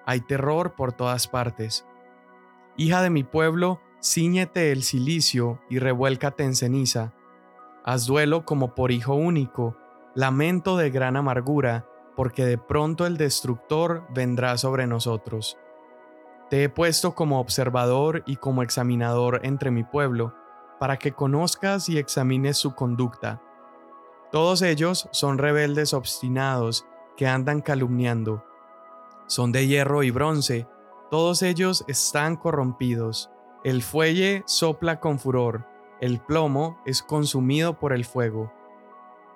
Hay 0.08 0.22
terror 0.22 0.74
por 0.74 0.94
todas 0.94 1.28
partes. 1.28 1.86
Hija 2.76 3.04
de 3.04 3.12
mi 3.12 3.24
pueblo, 3.24 3.80
Cíñete 4.04 4.74
el 4.74 4.84
cilicio 4.84 5.62
y 5.70 5.80
revuélcate 5.80 6.44
en 6.44 6.56
ceniza. 6.56 7.14
Haz 7.86 8.06
duelo 8.06 8.44
como 8.44 8.76
por 8.76 8.92
hijo 8.92 9.16
único, 9.16 9.78
lamento 10.14 10.76
de 10.76 10.90
gran 10.90 11.16
amargura, 11.16 11.88
porque 12.18 12.46
de 12.46 12.58
pronto 12.58 13.06
el 13.06 13.16
destructor 13.16 14.06
vendrá 14.14 14.58
sobre 14.58 14.88
nosotros. 14.88 15.58
Te 16.50 16.66
he 16.66 16.70
puesto 16.70 17.16
como 17.16 17.40
observador 17.40 18.24
y 18.26 18.36
como 18.36 18.62
examinador 18.62 19.40
entre 19.44 19.72
mi 19.72 19.86
pueblo, 19.86 20.36
para 20.82 20.98
que 20.98 21.14
conozcas 21.14 21.88
y 21.88 21.98
examines 21.98 22.58
su 22.58 22.76
conducta. 22.76 23.42
Todos 24.34 24.64
ellos 24.64 25.08
son 25.14 25.38
rebeldes 25.38 25.94
obstinados 25.94 26.86
que 27.16 27.28
andan 27.28 27.62
calumniando. 27.62 28.44
Son 29.28 29.54
de 29.54 29.66
hierro 29.66 30.04
y 30.04 30.12
bronce, 30.12 30.68
todos 31.10 31.42
ellos 31.42 31.86
están 31.88 32.36
corrompidos. 32.36 33.30
El 33.64 33.82
fuelle 33.82 34.44
sopla 34.46 35.00
con 35.00 35.20
furor, 35.20 35.66
el 36.02 36.20
plomo 36.20 36.82
es 36.86 37.02
consumido 37.02 37.80
por 37.80 37.94
el 37.94 38.04
fuego. 38.04 38.52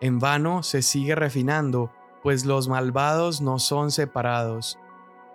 En 0.01 0.19
vano 0.19 0.63
se 0.63 0.81
sigue 0.81 1.15
refinando, 1.15 1.93
pues 2.23 2.43
los 2.43 2.67
malvados 2.67 3.39
no 3.39 3.57
son 3.57 3.89
separados. 3.89 4.77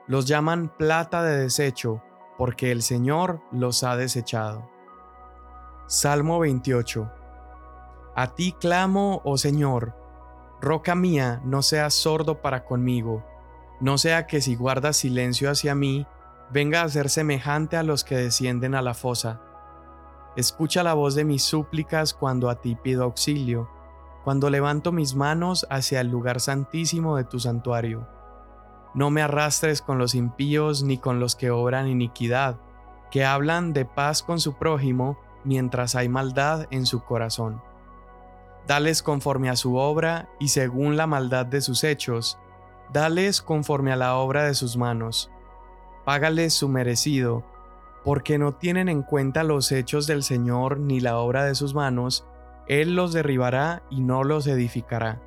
Los 0.07 0.27
llaman 0.27 0.69
plata 0.69 1.23
de 1.23 1.39
desecho, 1.39 2.03
porque 2.37 2.71
el 2.71 2.83
Señor 2.83 3.41
los 3.51 3.83
ha 3.83 3.97
desechado. 3.97 4.69
Salmo 5.87 6.39
28 6.39 7.11
A 8.15 8.35
ti 8.35 8.55
clamo, 8.61 9.23
oh 9.25 9.39
Señor, 9.39 9.97
roca 10.61 10.95
mía, 10.95 11.41
no 11.47 11.63
seas 11.63 11.95
sordo 11.95 12.43
para 12.43 12.67
conmigo, 12.67 13.25
no 13.81 13.97
sea 13.97 14.26
que 14.26 14.43
si 14.43 14.55
guardas 14.55 14.99
silencio 14.99 15.50
hacia 15.50 15.75
mí, 15.75 16.07
venga 16.52 16.82
a 16.82 16.88
ser 16.88 17.08
semejante 17.08 17.78
a 17.78 17.82
los 17.82 18.04
que 18.04 18.17
descienden 18.17 18.75
a 18.75 18.82
la 18.82 18.93
fosa. 18.93 19.41
Escucha 20.36 20.82
la 20.82 20.93
voz 20.93 21.15
de 21.15 21.25
mis 21.25 21.43
súplicas 21.43 22.12
cuando 22.12 22.50
a 22.50 22.60
ti 22.60 22.75
pido 22.76 23.04
auxilio, 23.04 23.71
cuando 24.23 24.50
levanto 24.50 24.93
mis 24.93 25.15
manos 25.15 25.67
hacia 25.71 26.00
el 26.00 26.08
lugar 26.08 26.41
santísimo 26.41 27.17
de 27.17 27.25
tu 27.25 27.41
santuario. 27.41 28.06
No 28.95 29.08
me 29.08 29.23
arrastres 29.23 29.80
con 29.80 29.99
los 29.99 30.15
impíos 30.15 30.82
ni 30.82 30.99
con 30.99 31.21
los 31.21 31.36
que 31.36 31.50
obran 31.50 31.88
iniquidad, 31.88 32.56
que 33.10 33.25
hablan 33.25 33.73
de 33.73 33.86
paz 33.86 34.23
con 34.23 34.38
su 34.38 34.54
prójimo 34.54 35.19
mientras 35.45 35.95
hay 35.95 36.10
maldad 36.10 36.67
en 36.71 36.84
su 36.84 37.02
corazón. 37.02 37.62
Dales 38.67 39.02
conforme 39.02 39.49
a 39.49 39.56
su 39.56 39.76
obra 39.76 40.28
y 40.38 40.49
según 40.49 40.99
la 40.99 41.06
maldad 41.06 41.47
de 41.47 41.62
sus 41.62 41.82
hechos, 41.82 42.38
dales 42.93 43.41
conforme 43.41 43.91
a 43.93 43.97
la 43.97 44.17
obra 44.17 44.45
de 44.45 44.54
sus 44.54 44.76
manos 44.76 45.31
págales 46.04 46.54
su 46.54 46.69
merecido, 46.69 47.45
porque 48.04 48.38
no 48.38 48.52
tienen 48.54 48.88
en 48.88 49.02
cuenta 49.02 49.45
los 49.45 49.71
hechos 49.73 50.06
del 50.06 50.23
Señor 50.23 50.78
ni 50.78 51.00
la 51.00 51.19
obra 51.19 51.45
de 51.45 51.54
sus 51.54 51.75
manos, 51.75 52.26
Él 52.67 52.97
los 52.97 53.12
derribará 53.12 53.82
y 53.91 54.00
no 54.00 54.25
los 54.25 54.47
edificará. 54.47 55.21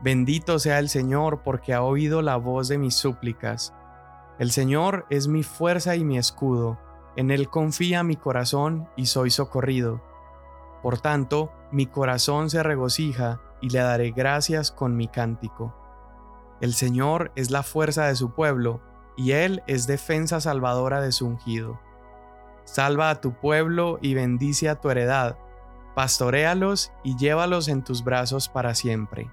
Bendito 0.00 0.58
sea 0.58 0.80
el 0.80 0.88
Señor 0.88 1.42
porque 1.42 1.72
ha 1.72 1.82
oído 1.82 2.20
la 2.20 2.36
voz 2.36 2.68
de 2.68 2.78
mis 2.78 2.94
súplicas. 2.94 3.72
El 4.38 4.50
Señor 4.50 5.06
es 5.08 5.28
mi 5.28 5.42
fuerza 5.42 5.96
y 5.96 6.04
mi 6.04 6.18
escudo, 6.18 6.78
en 7.16 7.30
Él 7.30 7.48
confía 7.48 8.02
mi 8.02 8.16
corazón 8.16 8.88
y 8.96 9.06
soy 9.06 9.30
socorrido. 9.30 10.02
Por 10.82 10.98
tanto, 10.98 11.52
mi 11.70 11.86
corazón 11.86 12.50
se 12.50 12.62
regocija 12.62 13.40
y 13.60 13.70
le 13.70 13.78
daré 13.78 14.10
gracias 14.10 14.70
con 14.70 14.96
mi 14.96 15.08
cántico. 15.08 15.74
El 16.60 16.74
Señor 16.74 17.32
es 17.36 17.50
la 17.50 17.62
fuerza 17.62 18.06
de 18.06 18.16
su 18.16 18.32
pueblo, 18.32 18.80
y 19.16 19.32
Él 19.32 19.62
es 19.66 19.86
defensa 19.86 20.40
salvadora 20.40 21.00
de 21.00 21.12
su 21.12 21.26
ungido. 21.26 21.80
Salva 22.64 23.10
a 23.10 23.20
tu 23.20 23.32
pueblo 23.32 23.98
y 24.00 24.14
bendice 24.14 24.68
a 24.68 24.80
tu 24.80 24.90
heredad, 24.90 25.36
pastoréalos 25.94 26.92
y 27.02 27.16
llévalos 27.16 27.68
en 27.68 27.84
tus 27.84 28.02
brazos 28.02 28.48
para 28.48 28.74
siempre. 28.74 29.30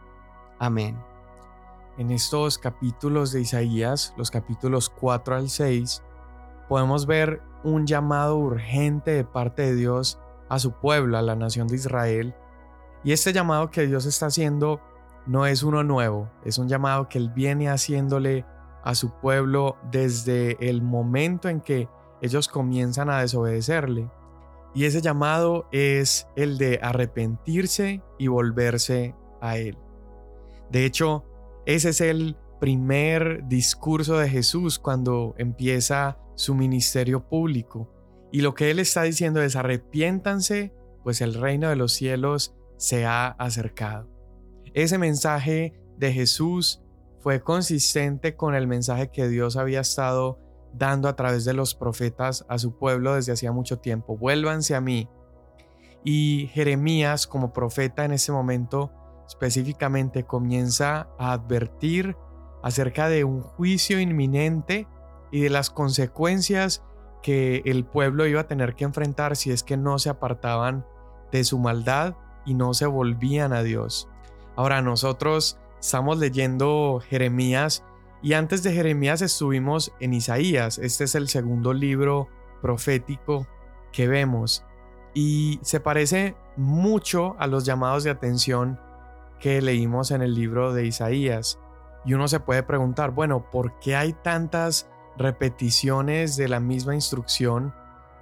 Amén. 0.60 0.98
En 1.98 2.12
estos 2.12 2.58
capítulos 2.58 3.32
de 3.32 3.42
Isaías, 3.42 4.14
los 4.18 4.32
capítulos 4.32 4.90
4 4.90 5.36
al 5.36 5.50
6, 5.50 6.04
podemos 6.70 7.06
ver 7.06 7.42
un 7.64 7.86
llamado 7.86 8.38
urgente 8.38 9.12
de 9.12 9.24
parte 9.24 9.64
de 9.64 9.76
Dios 9.76 10.20
a 10.50 10.60
su 10.60 10.72
pueblo, 10.74 11.18
a 11.18 11.22
la 11.22 11.36
nación 11.36 11.68
de 11.68 11.76
Israel. 11.76 12.36
Y 13.04 13.12
este 13.12 13.34
llamado 13.34 13.72
que 13.72 13.88
Dios 13.88 14.06
está 14.06 14.28
haciendo 14.28 14.82
no 15.26 15.46
es 15.46 15.64
uno 15.64 15.84
nuevo, 15.84 16.30
es 16.44 16.58
un 16.58 16.68
llamado 16.68 17.10
que 17.10 17.18
Él 17.18 17.30
viene 17.30 17.70
haciéndole 17.70 18.46
a 18.84 18.96
su 18.96 19.12
pueblo 19.20 19.78
desde 19.92 20.58
el 20.68 20.82
momento 20.82 21.50
en 21.50 21.62
que 21.62 21.88
ellos 22.22 22.48
comienzan 22.48 23.10
a 23.10 23.22
desobedecerle. 23.22 24.10
Y 24.74 24.86
ese 24.86 25.02
llamado 25.02 25.68
es 25.72 26.28
el 26.36 26.58
de 26.58 26.80
arrepentirse 26.82 28.02
y 28.18 28.28
volverse 28.28 29.16
a 29.42 29.58
Él. 29.58 29.78
De 30.70 30.86
hecho, 30.86 31.26
ese 31.66 31.90
es 31.90 32.02
el 32.02 32.38
primer 32.60 33.48
discurso 33.48 34.18
de 34.18 34.30
Jesús 34.30 34.80
cuando 34.80 35.36
empieza 35.38 36.20
su 36.36 36.56
ministerio 36.56 37.28
público. 37.28 37.90
Y 38.32 38.42
lo 38.42 38.54
que 38.54 38.72
Él 38.72 38.80
está 38.80 39.04
diciendo 39.04 39.42
es 39.42 39.56
arrepiéntanse, 39.56 40.74
pues 41.04 41.22
el 41.22 41.34
reino 41.34 41.70
de 41.70 41.76
los 41.76 41.92
cielos 41.92 42.56
se 42.78 43.06
ha 43.06 43.28
acercado. 43.28 44.08
Ese 44.74 44.98
mensaje 44.98 45.74
de 45.98 46.14
Jesús 46.14 46.82
fue 47.22 47.42
consistente 47.42 48.36
con 48.36 48.56
el 48.56 48.68
mensaje 48.68 49.10
que 49.10 49.28
Dios 49.28 49.56
había 49.56 49.82
estado 49.82 50.40
dando 50.74 51.08
a 51.08 51.16
través 51.16 51.46
de 51.46 51.54
los 51.54 51.76
profetas 51.76 52.46
a 52.50 52.58
su 52.58 52.78
pueblo 52.78 53.16
desde 53.16 53.34
hacía 53.34 53.52
mucho 53.52 53.80
tiempo. 53.80 54.18
Vuélvanse 54.18 54.76
a 54.76 54.82
mí. 54.82 55.10
Y 56.04 56.50
Jeremías 56.54 57.28
como 57.28 57.54
profeta 57.54 58.06
en 58.06 58.14
ese 58.14 58.32
momento 58.32 58.92
específicamente 59.28 60.24
comienza 60.24 61.10
a 61.18 61.34
advertir 61.34 62.18
acerca 62.64 63.08
de 63.08 63.24
un 63.24 63.42
juicio 63.42 64.00
inminente 64.00 64.88
y 65.32 65.42
de 65.42 65.50
las 65.50 65.70
consecuencias 65.70 66.84
que 67.22 67.62
el 67.66 67.86
pueblo 67.86 68.26
iba 68.26 68.42
a 68.42 68.48
tener 68.48 68.76
que 68.76 68.84
enfrentar 68.84 69.36
si 69.36 69.52
es 69.52 69.64
que 69.64 69.78
no 69.78 70.00
se 70.00 70.10
apartaban 70.10 70.86
de 71.32 71.44
su 71.44 71.60
maldad 71.60 72.16
y 72.46 72.56
no 72.56 72.74
se 72.74 72.88
volvían 72.88 73.54
a 73.54 73.64
Dios. 73.64 74.10
Ahora 74.56 74.82
nosotros 74.82 75.60
Estamos 75.82 76.20
leyendo 76.20 77.02
Jeremías 77.10 77.84
y 78.22 78.34
antes 78.34 78.62
de 78.62 78.72
Jeremías 78.72 79.24
estuvimos 79.24 79.92
en 80.00 80.14
Isaías. 80.14 80.78
Este 80.78 81.06
es 81.06 81.16
el 81.16 81.28
segundo 81.28 81.74
libro 81.74 82.28
profético 82.62 83.48
que 83.92 84.08
vemos 84.08 84.64
y 85.16 85.60
se 85.64 85.80
parece 85.80 86.36
mucho 86.56 87.36
a 87.40 87.48
los 87.48 87.66
llamados 87.66 88.04
de 88.04 88.12
atención 88.12 88.80
que 89.40 89.60
leímos 89.60 90.12
en 90.12 90.22
el 90.22 90.36
libro 90.36 90.72
de 90.72 90.86
Isaías. 90.86 91.58
Y 92.06 92.14
uno 92.14 92.28
se 92.28 92.40
puede 92.40 92.62
preguntar, 92.62 93.10
bueno, 93.10 93.50
¿por 93.50 93.80
qué 93.80 93.96
hay 93.96 94.14
tantas 94.14 94.88
repeticiones 95.18 96.38
de 96.38 96.48
la 96.48 96.60
misma 96.60 96.94
instrucción 96.94 97.74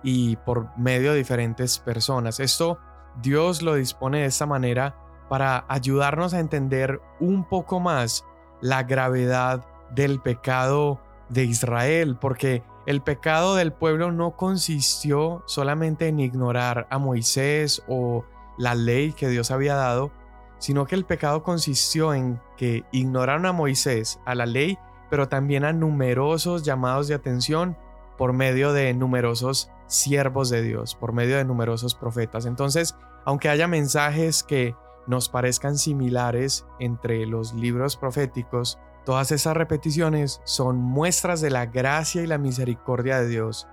y 0.01 0.37
por 0.37 0.69
medio 0.77 1.11
de 1.11 1.17
diferentes 1.17 1.77
personas? 1.77 2.39
Esto 2.39 2.79
Dios 3.21 3.61
lo 3.61 3.75
dispone 3.75 4.19
de 4.19 4.27
esta 4.27 4.45
manera 4.45 4.95
para 5.29 5.65
ayudarnos 5.69 6.33
a 6.33 6.39
entender 6.39 7.01
un 7.19 7.43
poco 7.43 7.79
más 7.79 8.25
la 8.61 8.83
gravedad 8.83 9.65
del 9.91 10.19
pecado 10.19 10.99
de 11.29 11.45
Israel, 11.45 12.17
porque 12.19 12.63
el 12.85 13.01
pecado 13.01 13.55
del 13.55 13.71
pueblo 13.71 14.11
no 14.11 14.35
consistió 14.35 15.43
solamente 15.45 16.07
en 16.07 16.19
ignorar 16.19 16.87
a 16.89 16.97
Moisés 16.97 17.83
o 17.87 18.25
la 18.57 18.75
ley 18.75 19.13
que 19.13 19.29
Dios 19.29 19.51
había 19.51 19.75
dado, 19.75 20.11
sino 20.57 20.85
que 20.85 20.95
el 20.95 21.05
pecado 21.05 21.43
consistió 21.43 22.13
en 22.13 22.41
que 22.57 22.83
ignoraron 22.91 23.45
a 23.45 23.53
Moisés, 23.53 24.19
a 24.25 24.35
la 24.35 24.45
ley, 24.45 24.77
pero 25.09 25.29
también 25.29 25.63
a 25.63 25.73
numerosos 25.73 26.63
llamados 26.63 27.07
de 27.07 27.15
atención 27.15 27.77
por 28.17 28.33
medio 28.33 28.73
de 28.73 28.93
numerosos 28.93 29.71
siervos 29.87 30.49
de 30.49 30.61
Dios, 30.61 30.95
por 30.95 31.13
medio 31.13 31.37
de 31.37 31.45
numerosos 31.45 31.95
profetas. 31.95 32.45
Entonces, 32.45 32.95
aunque 33.25 33.49
haya 33.49 33.67
mensajes 33.67 34.43
que 34.43 34.75
nos 35.09 35.27
parezcan 35.27 35.79
similares 35.79 36.67
entre 36.79 37.25
los 37.25 37.55
libros 37.55 37.97
proféticos, 37.97 38.77
todas 39.05 39.31
esas 39.31 39.57
repeticiones 39.57 40.39
son 40.43 40.77
muestras 40.77 41.41
de 41.41 41.49
la 41.49 41.65
gracia 41.65 42.21
y 42.21 42.27
la 42.27 42.37
misericordia 42.37 43.19
de 43.19 43.27
Dios. 43.27 43.67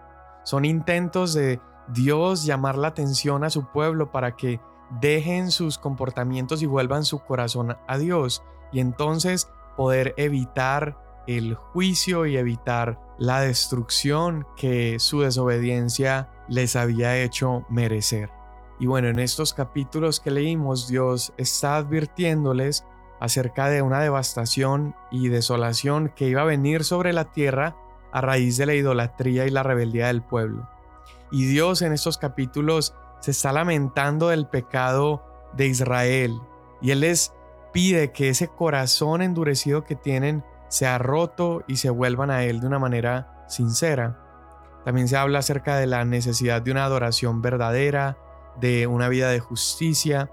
Son 0.44 0.64
intentos 0.64 1.34
de 1.34 1.60
Dios 1.88 2.46
llamar 2.46 2.78
la 2.78 2.88
atención 2.88 3.44
a 3.44 3.50
su 3.50 3.70
pueblo 3.70 4.10
para 4.10 4.34
que 4.34 4.60
dejen 5.02 5.50
sus 5.50 5.76
comportamientos 5.76 6.62
y 6.62 6.66
vuelvan 6.66 7.04
su 7.04 7.18
corazón 7.18 7.76
a 7.86 7.98
Dios 7.98 8.42
y 8.72 8.80
entonces 8.80 9.50
poder 9.76 10.14
evitar 10.16 10.96
el 11.26 11.54
juicio 11.54 12.24
y 12.24 12.38
evitar 12.38 12.98
la 13.18 13.42
destrucción 13.42 14.46
que 14.56 14.98
su 14.98 15.20
desobediencia 15.20 16.30
les 16.48 16.76
había 16.76 17.18
hecho 17.18 17.66
merecer. 17.68 18.30
Y 18.78 18.86
bueno, 18.86 19.08
en 19.08 19.18
estos 19.18 19.54
capítulos 19.54 20.20
que 20.20 20.30
leímos, 20.30 20.88
Dios 20.88 21.32
está 21.36 21.76
advirtiéndoles 21.76 22.84
acerca 23.20 23.68
de 23.68 23.82
una 23.82 24.00
devastación 24.00 24.94
y 25.10 25.28
desolación 25.28 26.12
que 26.14 26.28
iba 26.28 26.42
a 26.42 26.46
venir 26.46 26.84
sobre 26.84 27.12
la 27.12 27.32
tierra 27.32 27.76
a 28.12 28.20
raíz 28.20 28.56
de 28.56 28.66
la 28.66 28.74
idolatría 28.74 29.46
y 29.46 29.50
la 29.50 29.62
rebeldía 29.62 30.08
del 30.08 30.22
pueblo. 30.22 30.68
Y 31.30 31.46
Dios 31.46 31.82
en 31.82 31.92
estos 31.92 32.18
capítulos 32.18 32.94
se 33.20 33.30
está 33.30 33.52
lamentando 33.52 34.28
del 34.28 34.46
pecado 34.46 35.24
de 35.54 35.66
Israel 35.66 36.38
y 36.80 36.90
Él 36.90 37.00
les 37.00 37.32
pide 37.72 38.12
que 38.12 38.28
ese 38.28 38.48
corazón 38.48 39.22
endurecido 39.22 39.84
que 39.84 39.96
tienen 39.96 40.44
sea 40.68 40.98
roto 40.98 41.62
y 41.66 41.76
se 41.76 41.90
vuelvan 41.90 42.30
a 42.30 42.44
Él 42.44 42.60
de 42.60 42.66
una 42.66 42.78
manera 42.78 43.44
sincera. 43.48 44.22
También 44.84 45.08
se 45.08 45.16
habla 45.16 45.40
acerca 45.40 45.76
de 45.76 45.86
la 45.86 46.04
necesidad 46.04 46.62
de 46.62 46.70
una 46.70 46.84
adoración 46.84 47.42
verdadera, 47.42 48.18
de 48.60 48.86
una 48.86 49.08
vida 49.08 49.30
de 49.30 49.40
justicia 49.40 50.30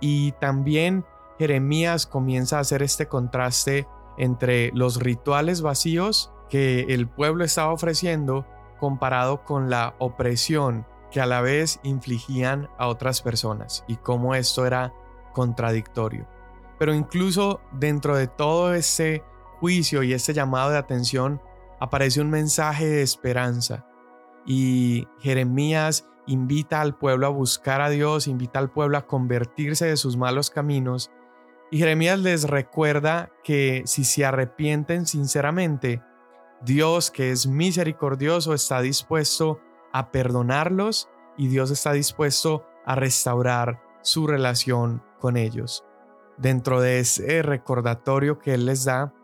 y 0.00 0.32
también 0.32 1.04
Jeremías 1.38 2.06
comienza 2.06 2.58
a 2.58 2.60
hacer 2.60 2.82
este 2.82 3.06
contraste 3.06 3.86
entre 4.18 4.70
los 4.74 5.00
rituales 5.00 5.62
vacíos 5.62 6.32
que 6.48 6.80
el 6.88 7.08
pueblo 7.08 7.44
estaba 7.44 7.72
ofreciendo 7.72 8.46
comparado 8.78 9.44
con 9.44 9.70
la 9.70 9.94
opresión 9.98 10.86
que 11.10 11.20
a 11.20 11.26
la 11.26 11.40
vez 11.40 11.78
infligían 11.82 12.68
a 12.78 12.88
otras 12.88 13.22
personas 13.22 13.84
y 13.86 13.96
cómo 13.96 14.34
esto 14.34 14.66
era 14.66 14.92
contradictorio. 15.32 16.26
Pero 16.78 16.94
incluso 16.94 17.60
dentro 17.72 18.16
de 18.16 18.26
todo 18.26 18.74
ese 18.74 19.22
juicio 19.60 20.02
y 20.02 20.14
este 20.14 20.34
llamado 20.34 20.70
de 20.70 20.78
atención 20.78 21.40
aparece 21.78 22.20
un 22.20 22.30
mensaje 22.30 22.86
de 22.86 23.02
esperanza 23.02 23.86
y 24.44 25.06
Jeremías 25.20 26.08
invita 26.26 26.80
al 26.80 26.96
pueblo 26.96 27.26
a 27.26 27.30
buscar 27.30 27.80
a 27.80 27.90
Dios, 27.90 28.26
invita 28.26 28.58
al 28.58 28.70
pueblo 28.70 28.98
a 28.98 29.06
convertirse 29.06 29.86
de 29.86 29.96
sus 29.96 30.16
malos 30.16 30.50
caminos 30.50 31.10
y 31.72 31.78
Jeremías 31.78 32.18
les 32.18 32.44
recuerda 32.44 33.32
que 33.42 33.82
si 33.86 34.04
se 34.04 34.26
arrepienten 34.26 35.06
sinceramente, 35.06 36.02
Dios 36.60 37.10
que 37.10 37.30
es 37.30 37.46
misericordioso 37.46 38.52
está 38.52 38.82
dispuesto 38.82 39.58
a 39.90 40.12
perdonarlos 40.12 41.08
y 41.38 41.48
Dios 41.48 41.70
está 41.70 41.94
dispuesto 41.94 42.66
a 42.84 42.94
restaurar 42.94 43.80
su 44.02 44.26
relación 44.26 45.02
con 45.18 45.38
ellos. 45.38 45.82
Dentro 46.36 46.82
de 46.82 46.98
ese 46.98 47.40
recordatorio 47.40 48.38
que 48.38 48.52
Él 48.52 48.66
les 48.66 48.84
da, 48.84 49.14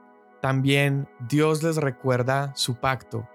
también 0.41 1.07
Dios 1.29 1.63
les 1.63 1.77
recuerda 1.77 2.53
su 2.55 2.77
pacto. 2.77 3.29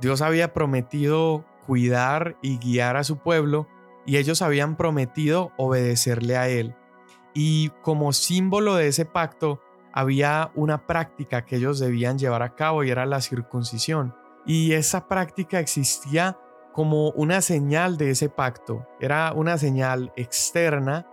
Dios 0.00 0.22
había 0.22 0.52
prometido 0.52 1.44
cuidar 1.70 2.36
y 2.42 2.58
guiar 2.58 2.96
a 2.96 3.04
su 3.04 3.18
pueblo 3.18 3.68
y 4.04 4.16
ellos 4.16 4.42
habían 4.42 4.76
prometido 4.76 5.52
obedecerle 5.56 6.36
a 6.36 6.48
Él. 6.48 6.74
Y 7.32 7.68
como 7.82 8.12
símbolo 8.12 8.74
de 8.74 8.88
ese 8.88 9.04
pacto 9.04 9.60
había 9.92 10.50
una 10.56 10.84
práctica 10.88 11.44
que 11.44 11.54
ellos 11.54 11.78
debían 11.78 12.18
llevar 12.18 12.42
a 12.42 12.56
cabo 12.56 12.82
y 12.82 12.90
era 12.90 13.06
la 13.06 13.20
circuncisión. 13.20 14.16
Y 14.44 14.72
esa 14.72 15.06
práctica 15.06 15.60
existía 15.60 16.36
como 16.72 17.10
una 17.10 17.40
señal 17.40 17.96
de 17.98 18.10
ese 18.10 18.28
pacto. 18.28 18.84
Era 18.98 19.32
una 19.32 19.56
señal 19.56 20.12
externa 20.16 21.06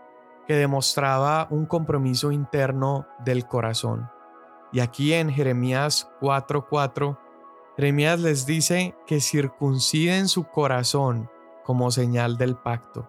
que 0.48 0.56
demostraba 0.56 1.48
un 1.52 1.68
compromiso 1.68 2.32
interno 2.32 3.06
del 3.24 3.46
corazón. 3.46 4.10
Y 4.72 4.80
aquí 4.80 5.14
en 5.14 5.30
Jeremías 5.30 6.10
4:4, 6.20 7.20
Jeremías 7.78 8.20
les 8.20 8.48
dice 8.48 8.96
que 9.06 9.22
circunciden 9.22 10.28
su 10.28 10.46
corazón 10.46 11.30
como 11.64 11.92
señal 11.92 12.38
del 12.38 12.56
pacto. 12.58 13.08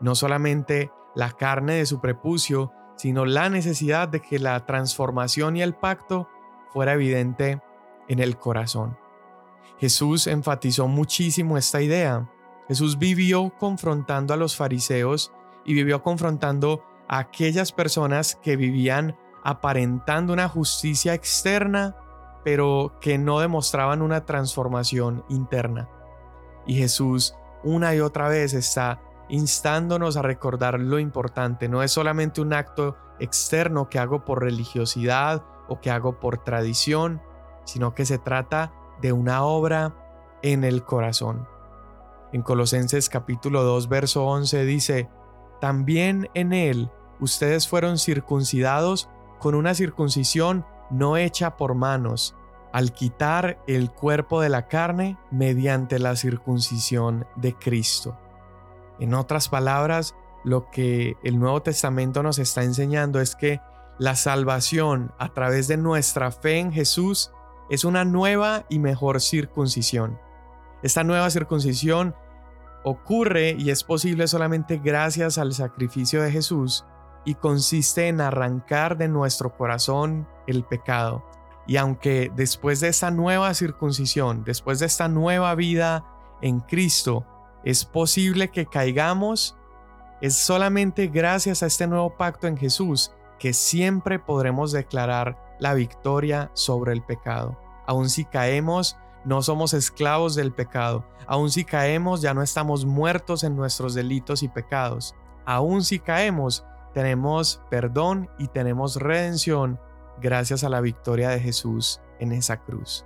No 0.00 0.14
solamente 0.14 0.90
la 1.14 1.32
carne 1.32 1.74
de 1.74 1.86
su 1.86 2.00
prepucio, 2.00 2.72
sino 2.96 3.26
la 3.26 3.50
necesidad 3.50 4.08
de 4.08 4.20
que 4.20 4.38
la 4.38 4.64
transformación 4.64 5.56
y 5.56 5.62
el 5.62 5.74
pacto 5.74 6.28
fuera 6.72 6.94
evidente 6.94 7.60
en 8.08 8.20
el 8.20 8.38
corazón. 8.38 8.96
Jesús 9.78 10.26
enfatizó 10.26 10.88
muchísimo 10.88 11.58
esta 11.58 11.82
idea. 11.82 12.30
Jesús 12.68 12.98
vivió 12.98 13.52
confrontando 13.58 14.32
a 14.32 14.36
los 14.38 14.56
fariseos 14.56 15.30
y 15.64 15.74
vivió 15.74 16.02
confrontando 16.02 16.84
a 17.06 17.18
aquellas 17.18 17.72
personas 17.72 18.38
que 18.42 18.56
vivían 18.56 19.16
aparentando 19.42 20.32
una 20.32 20.48
justicia 20.48 21.12
externa, 21.12 21.96
pero 22.44 22.96
que 23.00 23.18
no 23.18 23.40
demostraban 23.40 24.02
una 24.02 24.24
transformación 24.24 25.24
interna. 25.28 25.88
Y 26.66 26.76
Jesús 26.76 27.34
una 27.62 27.94
y 27.94 28.00
otra 28.00 28.28
vez 28.28 28.54
está 28.54 29.02
instándonos 29.28 30.16
a 30.16 30.22
recordar 30.22 30.80
lo 30.80 30.98
importante. 30.98 31.68
No 31.68 31.82
es 31.82 31.92
solamente 31.92 32.40
un 32.40 32.52
acto 32.52 32.96
externo 33.18 33.88
que 33.88 33.98
hago 33.98 34.24
por 34.24 34.42
religiosidad 34.42 35.44
o 35.68 35.80
que 35.80 35.90
hago 35.90 36.18
por 36.18 36.42
tradición, 36.42 37.22
sino 37.64 37.94
que 37.94 38.06
se 38.06 38.18
trata 38.18 38.72
de 39.00 39.12
una 39.12 39.44
obra 39.44 39.94
en 40.42 40.64
el 40.64 40.84
corazón. 40.84 41.46
En 42.32 42.42
Colosenses 42.42 43.08
capítulo 43.08 43.62
2, 43.62 43.88
verso 43.88 44.24
11 44.24 44.64
dice, 44.64 45.08
también 45.60 46.28
en 46.34 46.52
él 46.52 46.90
ustedes 47.20 47.68
fueron 47.68 47.98
circuncidados 47.98 49.08
con 49.38 49.54
una 49.54 49.74
circuncisión 49.74 50.64
no 50.90 51.16
hecha 51.16 51.56
por 51.56 51.74
manos, 51.74 52.34
al 52.72 52.92
quitar 52.92 53.62
el 53.66 53.90
cuerpo 53.90 54.40
de 54.40 54.48
la 54.48 54.68
carne 54.68 55.18
mediante 55.30 55.98
la 55.98 56.16
circuncisión 56.16 57.26
de 57.36 57.54
Cristo. 57.54 58.16
En 59.00 59.14
otras 59.14 59.48
palabras, 59.48 60.14
lo 60.44 60.70
que 60.70 61.16
el 61.22 61.38
Nuevo 61.38 61.62
Testamento 61.62 62.22
nos 62.22 62.38
está 62.38 62.62
enseñando 62.62 63.20
es 63.20 63.34
que 63.34 63.60
la 63.98 64.14
salvación 64.14 65.12
a 65.18 65.32
través 65.32 65.68
de 65.68 65.76
nuestra 65.76 66.30
fe 66.30 66.58
en 66.58 66.72
Jesús 66.72 67.32
es 67.70 67.84
una 67.84 68.04
nueva 68.04 68.64
y 68.68 68.78
mejor 68.78 69.20
circuncisión. 69.20 70.18
Esta 70.82 71.04
nueva 71.04 71.28
circuncisión 71.30 72.14
ocurre 72.84 73.54
y 73.58 73.70
es 73.70 73.84
posible 73.84 74.26
solamente 74.26 74.78
gracias 74.78 75.38
al 75.38 75.52
sacrificio 75.52 76.22
de 76.22 76.32
Jesús 76.32 76.84
y 77.24 77.34
consiste 77.34 78.08
en 78.08 78.20
arrancar 78.20 78.96
de 78.96 79.08
nuestro 79.08 79.56
corazón 79.56 80.28
el 80.46 80.64
pecado. 80.64 81.24
Y 81.66 81.76
aunque 81.76 82.32
después 82.34 82.80
de 82.80 82.88
esta 82.88 83.10
nueva 83.10 83.54
circuncisión, 83.54 84.42
después 84.44 84.78
de 84.80 84.86
esta 84.86 85.08
nueva 85.08 85.54
vida 85.54 86.04
en 86.42 86.60
Cristo, 86.60 87.26
es 87.64 87.84
posible 87.84 88.50
que 88.50 88.66
caigamos, 88.66 89.56
es 90.20 90.36
solamente 90.36 91.08
gracias 91.08 91.62
a 91.62 91.66
este 91.66 91.86
nuevo 91.86 92.16
pacto 92.16 92.46
en 92.46 92.56
Jesús 92.56 93.12
que 93.38 93.52
siempre 93.52 94.18
podremos 94.18 94.72
declarar 94.72 95.56
la 95.58 95.74
victoria 95.74 96.50
sobre 96.54 96.92
el 96.92 97.02
pecado. 97.02 97.58
Aun 97.86 98.08
si 98.08 98.24
caemos, 98.24 98.96
no 99.24 99.42
somos 99.42 99.74
esclavos 99.74 100.34
del 100.34 100.52
pecado. 100.52 101.04
Aun 101.26 101.50
si 101.50 101.64
caemos, 101.64 102.22
ya 102.22 102.34
no 102.34 102.42
estamos 102.42 102.84
muertos 102.84 103.44
en 103.44 103.56
nuestros 103.56 103.94
delitos 103.94 104.42
y 104.42 104.48
pecados. 104.48 105.14
Aun 105.44 105.84
si 105.84 105.98
caemos, 105.98 106.64
tenemos 106.92 107.62
perdón 107.70 108.28
y 108.38 108.48
tenemos 108.48 108.96
redención 108.96 109.78
gracias 110.20 110.64
a 110.64 110.68
la 110.68 110.80
victoria 110.80 111.30
de 111.30 111.40
Jesús 111.40 112.00
en 112.18 112.32
esa 112.32 112.58
cruz. 112.58 113.04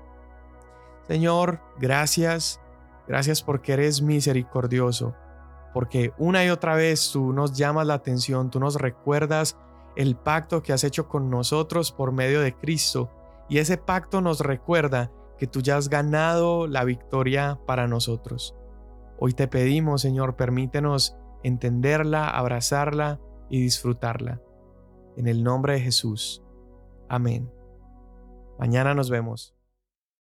Señor, 1.06 1.60
gracias, 1.78 2.60
gracias 3.06 3.42
porque 3.42 3.74
eres 3.74 4.02
misericordioso, 4.02 5.14
porque 5.72 6.12
una 6.18 6.44
y 6.44 6.50
otra 6.50 6.74
vez 6.74 7.10
tú 7.12 7.32
nos 7.32 7.52
llamas 7.52 7.86
la 7.86 7.94
atención, 7.94 8.50
tú 8.50 8.58
nos 8.58 8.76
recuerdas 8.76 9.58
el 9.96 10.16
pacto 10.16 10.62
que 10.62 10.72
has 10.72 10.82
hecho 10.82 11.08
con 11.08 11.30
nosotros 11.30 11.92
por 11.92 12.12
medio 12.12 12.40
de 12.40 12.54
Cristo, 12.54 13.10
y 13.48 13.58
ese 13.58 13.76
pacto 13.76 14.20
nos 14.20 14.40
recuerda 14.40 15.12
que 15.38 15.46
tú 15.46 15.60
ya 15.60 15.76
has 15.76 15.88
ganado 15.88 16.66
la 16.66 16.84
victoria 16.84 17.60
para 17.66 17.86
nosotros. 17.86 18.56
Hoy 19.18 19.34
te 19.34 19.46
pedimos, 19.46 20.00
Señor, 20.00 20.36
permítenos 20.36 21.16
entenderla, 21.42 22.28
abrazarla 22.30 23.20
y 23.54 23.60
disfrutarla. 23.60 24.42
En 25.16 25.28
el 25.28 25.44
nombre 25.44 25.74
de 25.74 25.80
Jesús. 25.80 26.42
Amén. 27.08 27.52
Mañana 28.58 28.94
nos 28.94 29.10
vemos. 29.10 29.53